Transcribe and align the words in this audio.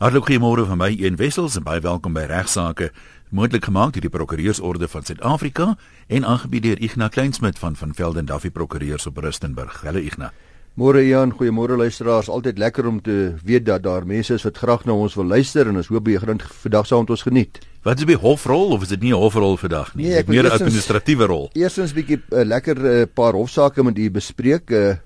Hartlik 0.00 0.30
goeiemôre 0.30 0.62
van 0.64 0.78
my 0.80 0.94
een 0.96 1.18
wessels 1.20 1.58
en 1.58 1.64
baie 1.66 1.80
welkom 1.84 2.14
by 2.16 2.22
regsaake 2.24 2.86
moontlik 3.36 3.66
gemaak 3.68 3.90
deur 3.92 4.06
die 4.06 4.12
prokureursorde 4.12 4.86
van 4.88 5.02
Suid-Afrika 5.04 5.74
en 6.08 6.24
aangebied 6.24 6.62
deur 6.64 6.78
Ignas 6.80 7.10
Kleinsmid 7.12 7.58
van 7.60 7.74
van 7.76 7.90
Velden 7.94 8.24
Duffy 8.24 8.48
Prokureurs 8.48 9.04
op 9.10 9.18
Rustenburg. 9.20 9.82
Hallo 9.84 10.00
Ignas. 10.00 10.32
Môre 10.80 11.02
Jan, 11.04 11.34
goeiemôre 11.36 11.76
luisteraars. 11.76 12.30
Altyd 12.32 12.56
lekker 12.58 12.86
om 12.88 13.02
te 13.04 13.34
weet 13.44 13.66
dat 13.66 13.82
daar 13.84 14.06
mense 14.06 14.38
is 14.38 14.46
wat 14.48 14.56
graag 14.56 14.86
na 14.88 14.96
ons 14.96 15.18
wil 15.20 15.28
luister 15.28 15.68
en 15.68 15.76
ons 15.76 15.90
hoop 15.92 16.08
jy 16.08 16.22
gaan 16.22 16.40
vandag 16.62 16.88
saam 16.88 17.04
met 17.04 17.12
ons 17.12 17.24
geniet. 17.28 17.60
Wat 17.84 18.00
is 18.00 18.08
die 18.08 18.16
hofrol 18.16 18.72
of 18.72 18.86
is 18.88 18.94
dit 18.94 19.02
nie 19.02 19.12
'n 19.12 19.20
hofrol 19.20 19.58
vandag 19.60 19.94
nie? 19.94 20.06
Nee, 20.08 20.22
meer 20.26 20.48
'n 20.48 20.56
administratiewe 20.56 21.26
rol. 21.26 21.50
Eerstens 21.52 21.92
'n 21.92 21.94
bietjie 21.94 22.16
'n 22.16 22.40
uh, 22.40 22.44
lekker 22.44 22.76
'n 22.80 22.86
uh, 22.86 23.04
paar 23.14 23.36
hofsaake 23.36 23.84
met 23.84 23.98
u 23.98 24.10
bespreek. 24.10 24.70
Uh, 24.70 24.96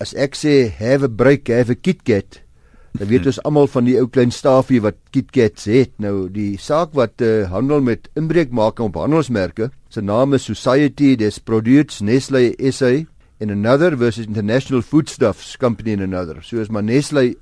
as 0.00 0.14
ek 0.14 0.34
sê 0.34 0.72
have 0.78 1.04
a 1.04 1.08
break, 1.08 1.48
have 1.48 1.70
a 1.70 1.74
KitKat, 1.74 2.40
dan 2.92 3.08
weet 3.08 3.26
ons 3.26 3.40
almal 3.48 3.68
van 3.72 3.86
die 3.88 3.94
ou 4.00 4.06
klein 4.12 4.30
stafie 4.30 4.80
wat 4.84 4.98
KitKats 5.14 5.64
het. 5.70 5.92
Nou 6.02 6.28
die 6.32 6.58
saak 6.60 6.92
wat 6.98 7.22
uh, 7.24 7.48
handel 7.50 7.80
met 7.80 8.10
inbreukmaking 8.18 8.90
op 8.90 8.98
handelsmerke, 9.00 9.70
se 9.88 10.02
naam 10.04 10.36
is 10.36 10.44
Society 10.44 11.14
des 11.16 11.38
Produits 11.40 12.02
Nestlé 12.04 12.52
SA 12.70 12.92
in 13.42 13.50
another 13.50 13.96
versus 13.96 14.26
International 14.26 14.82
Foodstuffs 14.82 15.56
Company 15.56 15.96
in 15.96 16.02
another. 16.02 16.42
So 16.42 16.60
is 16.60 16.68
maar 16.68 16.84
Nestlé 16.84 17.32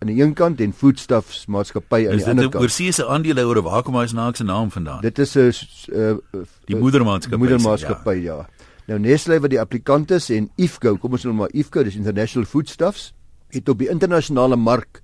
aan 0.00 0.08
die 0.08 0.22
een 0.22 0.32
kant 0.32 0.60
en 0.60 0.72
Foodstuffs 0.72 1.44
maatskappy 1.46 2.06
aan 2.08 2.16
die 2.22 2.26
ander 2.26 2.48
kant. 2.48 2.64
Is 2.64 2.76
dit 2.76 2.86
'n 2.86 2.92
oorsese 2.92 3.06
aandelehoure 3.06 3.62
waar 3.62 3.82
kom 3.82 3.98
hy 3.98 4.06
se 4.06 4.14
naakse 4.14 4.44
naam 4.44 4.70
vandaan? 4.70 5.00
Dit 5.00 5.18
is 5.18 5.34
'n 5.36 5.52
uh, 5.92 6.08
uh, 6.10 6.16
die 6.64 6.76
moedermaatskappy. 6.76 7.38
Moedermaatskappy 7.38 8.14
ja. 8.14 8.36
ja. 8.36 8.48
Nou 8.86 8.98
Nestlé 8.98 9.40
wat 9.40 9.50
die 9.50 9.60
applikant 9.60 10.10
is 10.10 10.30
en 10.30 10.50
IFCO, 10.56 10.96
kom 10.96 11.12
ons 11.12 11.24
noem 11.24 11.36
maar 11.36 11.52
IFCO, 11.52 11.82
dis 11.82 11.94
International 11.94 12.48
Foodstuffs, 12.48 13.12
het 13.54 13.68
op 13.68 13.78
die 13.78 13.88
internasionale 13.90 14.56
mark 14.56 15.02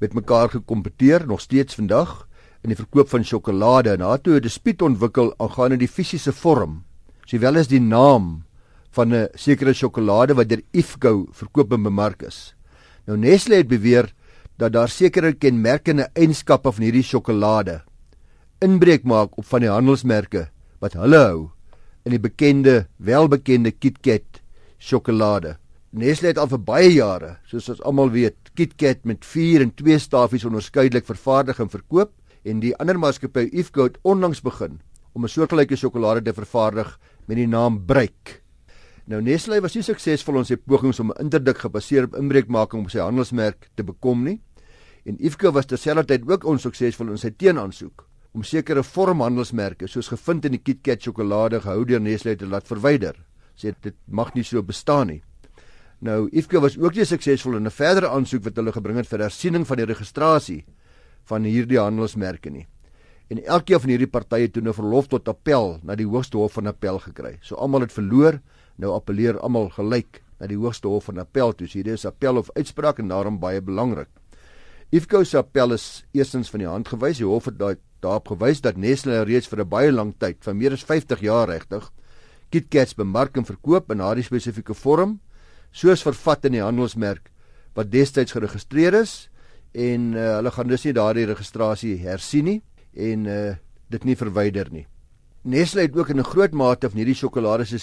met 0.00 0.14
mekaar 0.14 0.50
gekompeteer 0.50 1.26
nog 1.26 1.40
steeds 1.40 1.74
vandag 1.74 2.28
in 2.62 2.72
die 2.72 2.78
verkoop 2.78 3.08
van 3.08 3.24
sjokolade 3.24 3.90
en 3.90 4.04
daartoe 4.04 4.36
'n 4.36 4.42
dispuut 4.42 4.82
ontwikkel 4.82 5.34
aangaande 5.38 5.76
die 5.76 5.88
fisiese 5.88 6.32
vorm, 6.32 6.84
sowel 7.24 7.56
as 7.56 7.68
die 7.68 7.80
naam 7.80 8.44
van 8.90 9.14
'n 9.14 9.28
sekere 9.34 9.74
sjokolade 9.74 10.34
wat 10.34 10.48
deur 10.48 10.62
Ifco 10.72 11.26
verkoop 11.32 11.72
en 11.72 11.82
bemark 11.82 12.22
is. 12.22 12.54
Nou 13.06 13.18
Nestlé 13.18 13.56
het 13.56 13.68
beweer 13.68 14.14
dat 14.56 14.72
daar 14.72 14.88
sekere 14.88 15.32
kenmerkende 15.32 16.08
eienskappe 16.14 16.72
van 16.72 16.84
hierdie 16.84 17.02
sjokolade 17.02 17.82
inbreuk 18.60 19.04
maak 19.06 19.38
op 19.38 19.46
van 19.46 19.62
die 19.62 19.70
handelsmerke 19.70 20.48
wat 20.82 20.96
hulle 20.98 21.18
hou 21.22 21.38
in 22.06 22.14
die 22.14 22.22
bekende, 22.22 22.86
welbekende 22.96 23.70
KitKat 23.70 24.40
sjokolade. 24.80 25.56
Nestlé 25.88 26.34
het 26.34 26.38
al 26.38 26.50
vir 26.52 26.60
baie 26.60 26.88
jare, 26.92 27.28
soos 27.48 27.70
ons 27.72 27.78
almal 27.88 28.10
weet, 28.12 28.50
KitKat 28.58 29.06
met 29.08 29.22
4 29.24 29.62
en 29.64 29.70
2 29.72 29.96
stafies 29.98 30.44
onderskeidelik 30.44 31.06
vervaardig 31.08 31.62
en 31.64 31.70
verkoop 31.72 32.10
en 32.44 32.60
die 32.60 32.74
ander 32.76 32.98
maatskappy 33.00 33.46
Ifco 33.56 33.86
het 33.86 33.96
onlangs 34.04 34.42
begin 34.44 34.82
om 35.14 35.24
'n 35.24 35.28
soortgelyke 35.28 35.76
sjokolade 35.76 36.22
te 36.22 36.34
vervaardig 36.34 36.98
met 37.26 37.36
die 37.36 37.46
naam 37.46 37.86
Break. 37.86 38.42
Nou 39.06 39.22
Nestlé 39.22 39.62
was 39.62 39.74
nie 39.74 39.82
suksesvol 39.82 40.36
in 40.38 40.44
sy 40.44 40.56
pogings 40.56 41.00
om 41.00 41.10
'n 41.10 41.20
interdik 41.24 41.58
gebaseer 41.58 42.04
op 42.04 42.16
inbreukmaking 42.16 42.84
op 42.84 42.90
sy 42.90 42.98
handelsmerk 42.98 43.70
te 43.74 43.82
bekom 43.82 44.24
nie. 44.24 44.40
En 45.06 45.16
Ifco 45.18 45.52
was 45.52 45.66
terselfdertyd 45.66 46.28
ook 46.28 46.44
onsuksesvol 46.44 47.08
in 47.08 47.18
sy 47.18 47.30
teenaansoek 47.30 48.06
om 48.34 48.42
sekere 48.42 48.82
vormhandelsmerke 48.82 49.86
soos 49.86 50.08
gevind 50.08 50.44
in 50.44 50.52
die 50.52 50.62
KitKat 50.62 51.00
sjokolade 51.00 51.60
gehou 51.60 51.84
deur 51.84 52.00
Nestlé 52.00 52.36
te 52.36 52.46
laat 52.46 52.66
verwyder. 52.66 53.14
Sê 53.56 53.72
dit 53.80 53.94
mag 54.06 54.34
nie 54.34 54.44
so 54.44 54.62
bestaan 54.62 55.06
nie. 55.06 55.22
Nou 56.00 56.28
Ifco 56.30 56.60
was 56.60 56.78
ook 56.78 56.94
nie 56.94 57.04
suksesvol 57.04 57.56
in 57.56 57.66
'n 57.66 57.70
verdere 57.70 58.08
aansoek 58.08 58.44
wat 58.44 58.56
hulle 58.56 58.72
gebring 58.72 58.96
het 58.96 59.08
vir 59.08 59.20
hersiening 59.20 59.66
van 59.66 59.76
die 59.76 59.86
registrasie 59.86 60.64
van 61.24 61.44
hierdie 61.44 61.78
handelsmerke 61.78 62.50
nie. 62.50 62.66
En 63.28 63.44
elkeen 63.44 63.80
van 63.80 63.90
hierdie 63.90 64.10
partye 64.10 64.48
toe 64.48 64.62
'n 64.62 64.64
nou 64.64 64.74
verlof 64.74 65.08
tot 65.08 65.28
appel 65.28 65.80
na 65.82 65.94
die 65.94 66.06
Hoogste 66.06 66.36
Hof 66.36 66.52
van 66.52 66.66
Appel 66.66 66.98
gekry. 66.98 67.38
So 67.42 67.56
almal 67.56 67.80
het 67.80 67.92
verloor 67.92 68.40
nou 68.78 68.94
appeleer 68.94 69.38
almal 69.42 69.68
gelyk 69.74 70.22
na 70.38 70.46
die 70.46 70.58
hoogste 70.58 70.88
hof 70.88 71.08
van 71.10 71.18
appel 71.18 71.52
toe. 71.58 71.66
Hierdie 71.70 71.96
is 71.96 72.06
appel 72.06 72.38
of 72.38 72.50
uitspraak 72.54 73.02
en 73.02 73.10
daarom 73.10 73.40
baie 73.42 73.60
belangrik. 73.64 74.08
Ifco 74.94 75.24
se 75.24 75.38
appel 75.38 75.74
is 75.76 76.04
eerstens 76.16 76.50
van 76.50 76.62
die 76.62 76.68
hand 76.68 76.88
gewys. 76.88 77.18
Die 77.20 77.26
hof 77.26 77.50
het 77.50 77.58
daarop 77.58 78.30
gewys 78.32 78.62
dat 78.64 78.78
Nestlé 78.78 79.24
reeds 79.26 79.48
vir 79.50 79.64
'n 79.64 79.68
baie 79.68 79.92
lang 79.92 80.14
tyd, 80.18 80.36
vir 80.40 80.54
meer 80.54 80.72
as 80.72 80.84
50 80.84 81.20
jaar 81.20 81.48
regtig, 81.48 81.90
KitKats 82.50 82.94
bemark 82.94 83.36
en 83.36 83.44
verkoop 83.44 83.90
in 83.90 83.98
daardie 83.98 84.24
spesifieke 84.24 84.74
vorm, 84.74 85.20
soos 85.72 86.02
vervat 86.02 86.44
in 86.44 86.58
die 86.58 86.64
handelsmerk 86.64 87.30
wat 87.74 87.90
destyds 87.92 88.32
geregistreer 88.32 88.94
is 89.02 89.28
en 89.72 90.12
uh, 90.16 90.38
hulle 90.38 90.50
gaan 90.50 90.68
dus 90.68 90.84
nie 90.84 90.96
daardie 90.96 91.28
registrasie 91.28 91.96
hersien 92.02 92.44
nie 92.44 92.60
en 92.94 93.26
uh, 93.26 93.56
dit 93.88 94.04
nie 94.04 94.16
verwyder 94.16 94.70
nie. 94.72 94.86
Nestle 95.48 95.86
het 95.86 95.96
ook 95.96 96.10
in 96.10 96.18
'n 96.20 96.30
groot 96.32 96.52
mate 96.52 96.90
van 96.90 96.98
hierdie 96.98 97.14
sjokolade 97.14 97.64
se 97.64 97.78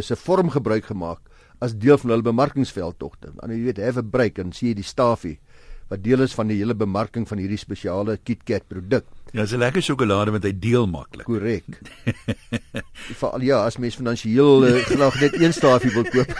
se 0.00 0.16
vorm 0.16 0.50
gebruik 0.50 0.84
gemaak 0.84 1.20
as 1.60 1.74
deel 1.74 1.98
van 1.98 2.10
hulle 2.10 2.22
bemarkingsveldtogte. 2.22 3.32
Dan 3.36 3.50
jy 3.50 3.64
weet, 3.64 3.78
have 3.78 3.98
a 3.98 4.02
break 4.02 4.38
en 4.38 4.52
sien 4.52 4.74
die 4.74 4.82
stafie 4.82 5.38
wat 5.88 6.02
deel 6.02 6.24
is 6.24 6.34
van 6.34 6.48
die 6.48 6.56
hele 6.58 6.74
bemarking 6.74 7.26
van 7.28 7.38
hierdie 7.38 7.60
spesiale 7.60 8.16
KitKat 8.16 8.66
produk. 8.68 9.04
Ja, 9.34 9.42
dis 9.42 9.52
'n 9.52 9.58
lekker 9.58 9.82
sjokolade 9.82 10.30
wat 10.30 10.44
hy 10.44 10.52
deel 10.52 10.86
maklik. 10.86 11.26
Korrek. 11.26 11.64
Veral 13.20 13.42
ja, 13.42 13.64
as 13.66 13.78
mens 13.78 13.96
finansiëel 13.98 14.66
uh, 14.68 14.78
graag 14.86 15.20
net 15.20 15.34
een 15.40 15.52
stafie 15.52 15.90
wil 15.90 16.06
koop. 16.06 16.30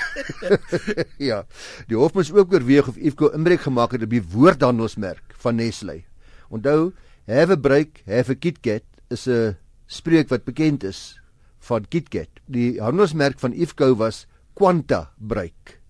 ja. 1.30 1.44
Die 1.88 1.96
hof 1.96 2.14
moet 2.14 2.32
ook 2.32 2.52
oorweeg 2.52 2.88
of 2.88 2.96
Ifco 2.96 3.32
inbreuk 3.34 3.66
gemaak 3.66 3.92
het 3.92 4.02
op 4.02 4.10
die 4.10 4.22
woordhandelsmerk 4.22 5.34
van 5.42 5.56
Nestle. 5.56 6.04
Onthou, 6.48 6.92
have 7.26 7.52
a 7.52 7.56
break, 7.56 8.02
have 8.06 8.30
a 8.30 8.34
KitKat 8.34 8.86
is 9.10 9.26
'n 9.26 9.56
spreek 9.86 10.28
wat 10.28 10.44
bekend 10.44 10.84
is 10.84 11.20
van 11.58 11.84
KitKat. 11.88 12.30
Die 12.46 12.80
handelsmerk 12.80 13.40
van 13.40 13.52
Ifco 13.52 13.94
was 13.96 14.26
Quanta 14.54 15.10
breek. 15.18 15.80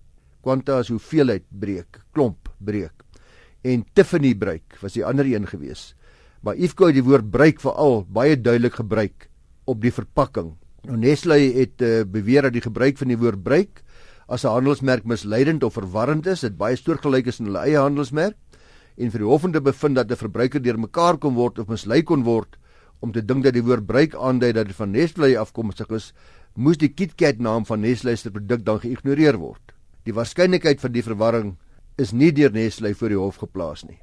Quanta 0.41 0.79
is 0.79 0.89
hoeveelheid 0.89 1.45
breek, 1.49 2.01
klomp 2.11 2.49
breek. 2.57 3.04
En 3.65 3.85
Tiffany 3.97 4.35
breek 4.37 4.77
was 4.81 4.93
die 4.93 5.05
ander 5.05 5.25
een 5.25 5.47
gewees. 5.49 5.95
Maar 6.45 6.59
Ifco 6.61 6.85
het 6.91 6.99
die 6.99 7.05
woord 7.05 7.31
breek 7.33 7.63
veral 7.63 8.03
baie 8.13 8.37
duidelik 8.37 8.77
gebruik 8.77 9.29
op 9.65 9.81
die 9.81 9.93
verpakking. 9.93 10.53
Nou 10.85 10.99
Nestlé 11.01 11.39
het 11.55 11.81
uh, 11.81 12.03
beweer 12.05 12.45
dat 12.45 12.53
die 12.53 12.61
gebruik 12.61 12.99
van 13.01 13.09
die 13.09 13.17
woord 13.17 13.41
breek 13.41 13.81
as 14.29 14.45
'n 14.45 14.53
handelsmerk 14.53 15.05
misleidend 15.05 15.63
of 15.63 15.73
verwarrend 15.73 16.27
is, 16.27 16.41
dit 16.41 16.57
baie 16.57 16.75
soortgelyk 16.75 17.27
is 17.27 17.39
in 17.39 17.45
hulle 17.45 17.65
eie 17.65 17.77
handelsmerk 17.77 18.37
en 18.97 19.11
vir 19.11 19.19
die 19.19 19.27
hof 19.27 19.43
om 19.43 19.51
te 19.51 19.61
bevind 19.61 19.95
dat 19.95 20.11
'n 20.11 20.15
verbruiker 20.15 20.61
deurmekaar 20.61 21.17
kon 21.17 21.33
word 21.33 21.59
of 21.59 21.67
mislei 21.67 22.03
kon 22.03 22.23
word 22.23 22.57
om 23.01 23.11
te 23.11 23.21
dink 23.21 23.43
dat 23.43 23.53
die 23.53 23.63
woord 23.63 23.85
breek 23.85 24.15
aandui 24.15 24.53
dat 24.53 24.67
dit 24.67 24.75
van 24.75 24.91
Nestlé 24.91 25.35
afkomstig 25.37 25.89
is, 25.89 26.13
moes 26.55 26.77
die 26.77 26.89
KitKat 26.89 27.39
naam 27.39 27.65
van 27.65 27.81
Nestlé 27.81 28.15
se 28.15 28.31
produk 28.31 28.65
dan 28.65 28.79
geïgnoreer 28.79 29.37
word. 29.37 29.73
Die 30.05 30.13
waarskynlikheid 30.13 30.79
van 30.79 30.91
die 30.91 31.03
verwarring 31.03 31.57
is 31.97 32.11
nie 32.11 32.31
deur 32.35 32.51
Nestlé 32.51 32.93
voor 32.93 33.09
die 33.09 33.19
hof 33.19 33.39
geplaas 33.43 33.85
nie. 33.87 33.99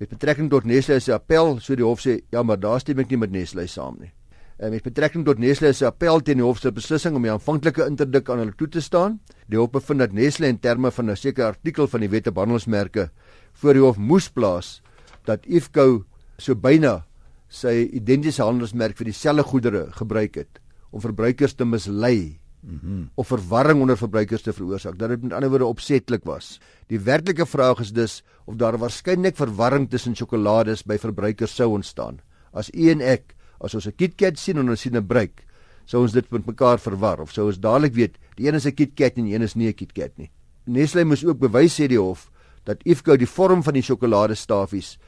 Met 0.00 0.12
betrekking 0.12 0.50
tot 0.52 0.64
Nestlé 0.64 1.00
se 1.00 1.12
appel, 1.14 1.58
so 1.60 1.76
die 1.76 1.84
hof 1.84 2.00
sê, 2.04 2.20
ja, 2.32 2.42
maar 2.42 2.60
daar 2.60 2.80
stem 2.80 3.00
ek 3.02 3.10
nie 3.12 3.20
met 3.20 3.32
Nestlé 3.32 3.66
saam 3.68 3.98
nie. 4.00 4.12
En 4.60 4.74
met 4.74 4.84
betrekking 4.84 5.24
tot 5.24 5.40
Nestlé 5.40 5.72
se 5.76 5.86
appel 5.88 6.20
teen 6.24 6.40
die 6.40 6.44
hof 6.44 6.60
se 6.60 6.72
beslissing 6.72 7.16
om 7.16 7.24
die 7.24 7.32
aanvanklike 7.32 7.86
interdik 7.88 8.28
aan 8.28 8.42
hulle 8.42 8.56
toe 8.56 8.68
te 8.68 8.82
staan, 8.84 9.18
die 9.48 9.60
hof 9.60 9.72
bevind 9.72 10.04
dat 10.04 10.16
Nestlé 10.16 10.52
in 10.52 10.60
terme 10.60 10.90
van 10.90 11.10
'n 11.10 11.16
sekere 11.16 11.52
artikel 11.52 11.88
van 11.88 12.00
die 12.00 12.10
Wet 12.10 12.26
op 12.28 12.36
Handelsmerke 12.36 13.10
voor 13.52 13.74
die 13.74 13.82
hof 13.82 13.96
moes 13.96 14.28
plaas 14.28 14.82
dat 15.24 15.46
Ifco 15.46 16.04
so 16.38 16.54
byna 16.54 17.04
sy 17.48 17.88
identiese 17.92 18.42
handelsmerk 18.42 18.96
vir 18.96 19.10
dieselfde 19.10 19.42
goedere 19.42 19.86
gebruik 19.92 20.36
het 20.36 20.60
om 20.90 21.00
verbruikers 21.00 21.54
te 21.54 21.64
mislei 21.64 22.38
mm 22.60 22.78
-hmm. 22.82 23.10
of 23.14 23.26
verwarring 23.26 23.80
onder 23.80 23.96
verbruikers 23.96 24.42
te 24.42 24.52
veroorsaak 24.52 24.98
dat 24.98 25.08
dit 25.08 25.22
met 25.22 25.32
ander 25.32 25.48
woorde 25.48 25.64
opsetlik 25.64 26.24
was. 26.24 26.60
Die 26.86 27.00
werklike 27.00 27.46
vraag 27.46 27.78
is 27.78 27.92
dus 27.92 28.24
of 28.44 28.54
daar 28.54 28.78
waarskynlik 28.78 29.36
verwarring 29.36 29.90
tussen 29.90 30.14
sjokolades 30.14 30.84
by 30.84 30.98
verbruikers 30.98 31.54
sou 31.54 31.70
ontstaan. 31.70 32.20
As 32.52 32.70
u 32.74 32.90
en 32.90 33.00
ek, 33.00 33.34
as 33.58 33.74
ons 33.74 33.86
'n 33.86 33.94
KitKat 33.96 34.38
sien 34.38 34.56
en 34.56 34.70
ons 34.70 34.80
sien 34.80 34.96
'n 34.96 35.06
breek, 35.06 35.46
sou 35.84 36.02
ons 36.02 36.12
dit 36.12 36.30
met 36.30 36.46
mekaar 36.46 36.78
verwar 36.78 37.20
of 37.20 37.32
sou 37.32 37.46
ons 37.46 37.58
dadelik 37.58 37.94
weet 37.94 38.18
die 38.36 38.46
een 38.48 38.54
is 38.54 38.66
'n 38.66 38.74
KitKat 38.74 39.16
en 39.16 39.24
die 39.24 39.34
een 39.34 39.42
is 39.42 39.54
nie 39.54 39.68
'n 39.68 39.74
KitKat 39.74 40.18
nie. 40.18 40.30
Nestle 40.66 41.04
moes 41.04 41.24
ook 41.24 41.38
bewys 41.38 41.80
sê 41.80 41.88
die 41.88 41.98
hof 41.98 42.30
dat 42.64 42.82
Ifco 42.84 43.16
die 43.16 43.26
vorm 43.26 43.62
van 43.62 43.74
die 43.74 43.82
sjokoladestafies 43.82 44.98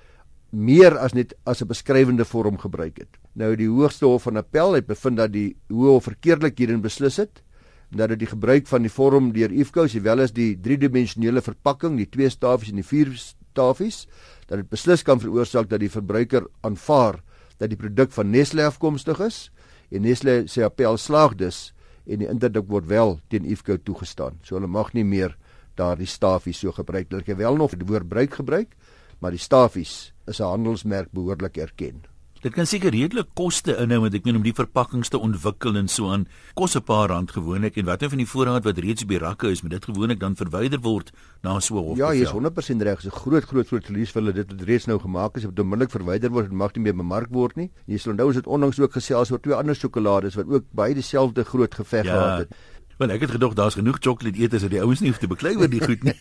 meer 0.52 0.99
as 1.00 1.14
net 1.16 1.32
as 1.44 1.62
'n 1.62 1.66
beskrywende 1.66 2.25
vorm 2.25 2.58
gebruik 2.58 2.99
het. 2.99 3.16
Nou 3.34 3.56
die 3.56 3.69
Hoogste 3.69 4.04
Hof 4.06 4.22
van 4.22 4.37
Appel 4.37 4.75
het 4.75 4.87
bevind 4.87 5.16
dat 5.16 5.32
die 5.32 5.56
Hoë 5.70 5.88
Hof 5.96 6.04
verkeerdelik 6.04 6.58
hierin 6.58 6.82
beslis 6.82 7.16
het 7.16 7.43
dat 7.90 8.08
dit 8.08 8.19
die 8.19 8.28
gebruik 8.28 8.66
van 8.66 8.82
die 8.82 8.90
vorm 8.90 9.32
deur 9.32 9.50
Ifco 9.50 9.87
sowel 9.87 10.20
as 10.20 10.32
die 10.32 10.56
driedimensionele 10.60 11.43
verpakking, 11.43 11.96
die 11.96 12.08
twee 12.08 12.28
stafies 12.28 12.70
en 12.70 12.76
die 12.76 12.84
vier 12.84 13.12
stafies, 13.16 14.06
dat 14.46 14.58
dit 14.58 14.69
beslis 14.69 15.02
kan 15.02 15.20
veroorsaak 15.20 15.69
dat 15.69 15.81
die 15.81 15.90
verbruiker 15.90 16.46
aanvaar 16.62 17.22
dat 17.58 17.69
die 17.69 17.76
produk 17.76 18.10
van 18.10 18.31
Nestlé 18.31 18.64
afkomstig 18.64 19.20
is 19.20 19.50
en 19.90 20.02
Nestlé 20.02 20.46
sê 20.46 20.64
appel 20.64 20.96
slaag 20.96 21.37
dus 21.37 21.72
en 22.06 22.19
die 22.19 22.28
interdik 22.28 22.69
word 22.69 22.87
wel 22.87 23.20
teen 23.28 23.44
Ifco 23.44 23.76
toegestaan. 23.76 24.38
So 24.43 24.56
hulle 24.56 24.66
mag 24.66 24.93
nie 24.93 25.05
meer 25.05 25.37
daardie 25.76 26.06
stafies 26.06 26.58
so 26.58 26.72
gebruik. 26.72 27.08
Hulle 27.10 27.22
kan 27.22 27.37
wel 27.37 27.56
nog 27.56 27.76
die 27.76 27.87
woord 27.87 28.34
gebruik 28.34 28.76
maar 29.22 29.31
die 29.31 29.40
stafies 29.40 30.10
is 30.26 30.40
'n 30.40 30.44
handelsmerk 30.44 31.12
behoorlik 31.12 31.56
erken. 31.56 32.02
Dit 32.42 32.56
kan 32.56 32.66
seker 32.66 32.90
redelik 32.90 33.28
koste 33.38 33.76
inhou 33.78 34.00
want 34.02 34.16
ek 34.19 34.24
meen 34.26 34.40
om 34.40 34.42
die 34.42 34.54
verpakkings 34.56 35.12
te 35.14 35.19
ontwikkel 35.22 35.76
en 35.78 35.86
so 35.86 36.08
aan 36.10 36.24
kos 36.58 36.74
'n 36.74 36.82
paar 36.82 37.08
rand 37.14 37.30
gewoonlik 37.30 37.76
en 37.78 37.86
wat 37.86 38.00
nou 38.00 38.08
van 38.10 38.19
die 38.19 38.26
voorraad 38.26 38.64
wat 38.64 38.78
reeds 38.82 39.06
die 39.06 39.19
rakke 39.19 39.46
is, 39.46 39.62
moet 39.62 39.70
dit 39.70 39.84
gewoonlik 39.84 40.19
dan 40.19 40.34
verwyder 40.34 40.80
word 40.82 41.12
na 41.44 41.60
so 41.60 41.78
'n 41.78 41.84
hof. 41.84 41.96
Ja, 41.96 42.10
jy 42.10 42.22
is 42.26 42.34
100% 42.34 42.82
reg. 42.82 42.98
Dit 42.98 43.06
is 43.06 43.14
'n 43.14 43.20
groot 43.22 43.44
groot 43.44 43.66
groot 43.69 43.84
verlies 43.84 44.10
vir 44.10 44.22
hulle 44.22 44.34
dit 44.34 44.50
wat 44.50 44.60
reeds 44.66 44.86
nou 44.86 44.98
gemaak 44.98 45.36
is, 45.36 45.44
moet 45.44 45.60
onmiddellik 45.60 45.90
verwyder 45.90 46.30
word 46.30 46.50
en 46.50 46.56
mag 46.56 46.74
nie 46.74 46.82
meer 46.82 46.96
bemark 46.96 47.30
word 47.30 47.56
nie. 47.56 47.70
Jy 47.86 47.98
sal 47.98 48.12
onthou 48.12 48.28
as 48.28 48.34
dit 48.34 48.46
onlangs 48.46 48.80
ook 48.80 48.92
gesels 48.92 49.30
oor 49.30 49.40
twee 49.40 49.54
ander 49.54 49.76
sjokolades 49.76 50.34
wat 50.34 50.46
ook 50.46 50.64
baie 50.72 50.94
dieselfde 50.94 51.44
groot 51.44 51.74
geveg 51.74 52.04
ja. 52.04 52.12
gehad 52.12 52.38
het. 52.38 52.56
Wel 53.02 53.16
ek 53.16 53.25
het 53.25 53.32
gedog 53.34 53.56
daar's 53.58 53.75
genoeg 53.75 53.99
sjokolade 53.99 54.38
eeters 54.38 54.62
dat 54.62 54.70
die 54.70 54.81
ouens 54.82 55.00
nie 55.02 55.10
hoef 55.10 55.19
te 55.19 55.26
beklei 55.26 55.56
oor 55.58 55.70
die 55.70 55.81
goed 55.82 56.04
nie. 56.06 56.14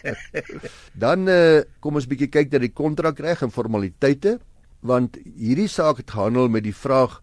dan 1.04 1.28
uh, 1.28 1.60
kom 1.84 2.00
ons 2.00 2.08
bietjie 2.08 2.30
kyk 2.32 2.54
na 2.54 2.62
die 2.62 2.72
kontrakreg 2.72 3.42
en 3.44 3.52
formaliteite 3.52 4.38
want 4.80 5.18
hierdie 5.20 5.68
saak 5.68 6.00
het 6.00 6.14
gehandel 6.16 6.48
met 6.48 6.64
die 6.64 6.72
vraag 6.72 7.18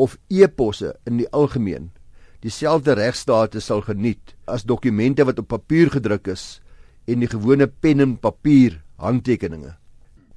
of 0.00 0.16
e-posse 0.32 0.94
in 1.04 1.20
die 1.20 1.28
algemeen 1.28 1.90
dieselfde 2.40 2.96
regstatus 2.96 3.68
sal 3.68 3.84
geniet 3.84 4.32
as 4.48 4.64
dokumente 4.64 5.24
wat 5.28 5.44
op 5.44 5.52
papier 5.52 5.92
gedruk 5.92 6.32
is 6.32 6.62
en 7.04 7.20
die 7.20 7.28
gewone 7.28 7.68
pen 7.68 8.00
en 8.00 8.16
papier 8.16 8.80
handtekeninge. 8.96 9.76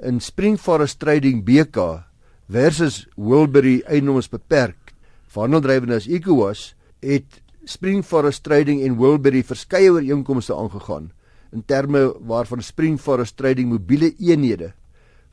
In 0.03 0.19
Spring 0.19 0.59
Forest 0.59 0.99
Trading 0.99 1.45
BK 1.47 2.03
versus 2.51 3.05
Wilbury 3.15 3.79
Eienaars 3.87 4.27
Beperk, 4.27 4.91
verhandeldrywende 5.31 5.95
as 5.95 6.07
EcoWash, 6.11 6.73
het 6.99 7.39
Spring 7.69 8.01
Forest 8.01 8.41
Trading 8.47 8.81
en 8.81 8.95
Wilbury 8.97 9.43
verskeie 9.45 9.91
ooreenkomste 9.93 10.55
aangegaan 10.57 11.11
in 11.53 11.61
terme 11.69 12.07
waarvan 12.25 12.63
Spring 12.65 12.97
Forest 12.97 13.37
Trading 13.37 13.69
mobiele 13.69 14.09
eenhede 14.17 14.71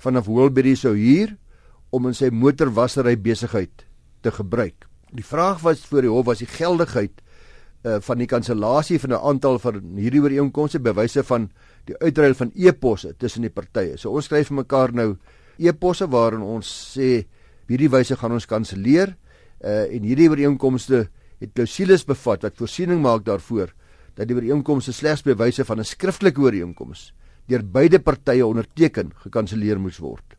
vanaf 0.04 0.28
Wilbury 0.28 0.74
sou 0.76 0.92
huur 0.98 1.32
om 1.96 2.10
in 2.10 2.18
sy 2.18 2.28
motorwassery 2.28 3.16
besigheid 3.16 3.86
te 4.20 4.34
gebruik. 4.36 4.84
Die 5.16 5.24
vraag 5.24 5.64
was 5.64 5.86
voor 5.88 6.04
die 6.04 6.12
hof 6.12 6.28
was 6.28 6.44
die 6.44 6.50
geldigheid 6.50 7.22
uh, 7.22 7.96
van 8.04 8.20
die 8.20 8.28
kansellasie 8.28 9.00
van 9.00 9.16
'n 9.16 9.24
aantal 9.32 9.58
van 9.58 9.80
hierdie 9.96 10.20
ooreenkomste 10.20 10.80
bewyse 10.80 11.24
van 11.24 11.48
die 11.88 11.96
uitruil 12.04 12.34
van 12.34 12.52
e-posse 12.54 13.14
tussen 13.16 13.48
die 13.48 13.54
partye. 13.54 13.96
So 13.96 14.12
ons 14.12 14.28
skryf 14.28 14.50
mekaar 14.50 14.92
nou 14.92 15.16
e-posse 15.56 16.04
waarin 16.06 16.42
ons 16.42 16.68
sê 16.98 17.24
hierdie 17.66 17.88
wyse 17.88 18.16
gaan 18.16 18.32
ons 18.32 18.46
kanselleer 18.46 19.16
uh, 19.64 19.88
en 19.88 20.02
hierdie 20.02 20.28
ooreenkomste 20.28 21.08
het 21.40 21.52
klausules 21.54 22.04
bevat 22.04 22.42
wat 22.42 22.56
voorsiening 22.56 23.02
maak 23.02 23.24
daarvoor 23.24 23.72
dat 24.16 24.28
die 24.28 24.36
ooreenkomste 24.36 24.92
slegs 24.92 25.22
bewyse 25.22 25.64
van 25.64 25.78
'n 25.80 25.84
skriftelike 25.84 26.40
ooreenkoms 26.40 27.12
deur 27.48 27.62
beide 27.62 27.98
partye 27.98 28.46
onderteken 28.46 29.12
gekanselleer 29.22 29.78
moes 29.78 29.98
word. 29.98 30.36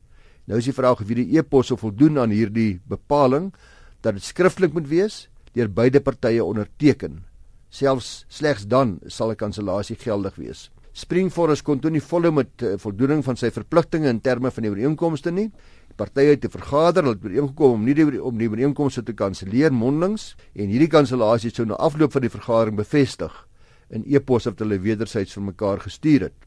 Nou 0.47 0.59
is 0.59 0.65
die 0.65 0.73
vraag 0.73 1.01
of 1.01 1.07
hierdie 1.07 1.37
e-pos 1.37 1.71
voldoen 1.75 2.19
aan 2.19 2.31
hierdie 2.31 2.79
bepaling 2.87 3.53
dat 4.01 4.13
dit 4.13 4.23
skriftelik 4.23 4.73
moet 4.73 4.87
wees 4.87 5.29
deur 5.53 5.69
beide 5.69 5.99
partye 5.99 6.43
onderteken. 6.43 7.23
Selfs 7.69 8.25
slegs 8.29 8.65
dan 8.67 8.99
sal 9.07 9.31
'n 9.31 9.35
kansellasie 9.35 9.95
geldig 9.95 10.35
wees. 10.35 10.71
Spring 10.93 11.29
Forest 11.31 11.61
kon 11.61 11.79
toe 11.79 11.91
nie 11.91 12.01
volhou 12.01 12.31
met 12.31 12.61
uh, 12.61 12.73
voldoening 12.77 13.23
van 13.23 13.37
sy 13.37 13.51
verpligtinge 13.51 14.09
in 14.09 14.19
terme 14.19 14.49
van 14.51 14.63
die 14.63 14.71
ooreenkomste 14.71 15.31
nie. 15.31 15.51
Die 15.97 16.05
partye 16.05 16.35
te 16.37 16.49
vergader, 16.53 17.07
hulle 17.07 17.15
het 17.15 17.23
ooreengekom 17.25 17.71
om 17.73 17.85
nie 17.87 17.95
die 17.97 18.19
om 18.21 18.35
die 18.37 18.45
ooreenkomste 18.51 19.01
te 19.01 19.15
kanselleer 19.17 19.73
mondelings 19.73 20.35
en 20.53 20.69
hierdie 20.69 20.91
kansellasie 20.93 21.49
sou 21.49 21.65
na 21.65 21.79
afloop 21.81 22.13
van 22.13 22.21
die 22.21 22.29
vergadering 22.29 22.77
bevestig 22.77 23.33
in 23.89 24.03
e-posse 24.05 24.53
wat 24.53 24.61
hulle 24.61 24.77
wederzijds 24.83 25.33
vir 25.33 25.47
mekaar 25.47 25.81
gestuur 25.81 26.27
het. 26.27 26.37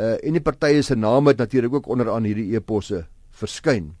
Uh 0.00 0.16
en 0.24 0.32
die 0.32 0.40
partye 0.40 0.80
se 0.80 0.96
name 0.96 1.34
het 1.34 1.44
natuurlik 1.44 1.76
ook 1.76 1.92
onder 1.92 2.08
aan 2.08 2.24
hierdie 2.24 2.56
e-posse 2.56 3.04
verskyn. 3.42 3.92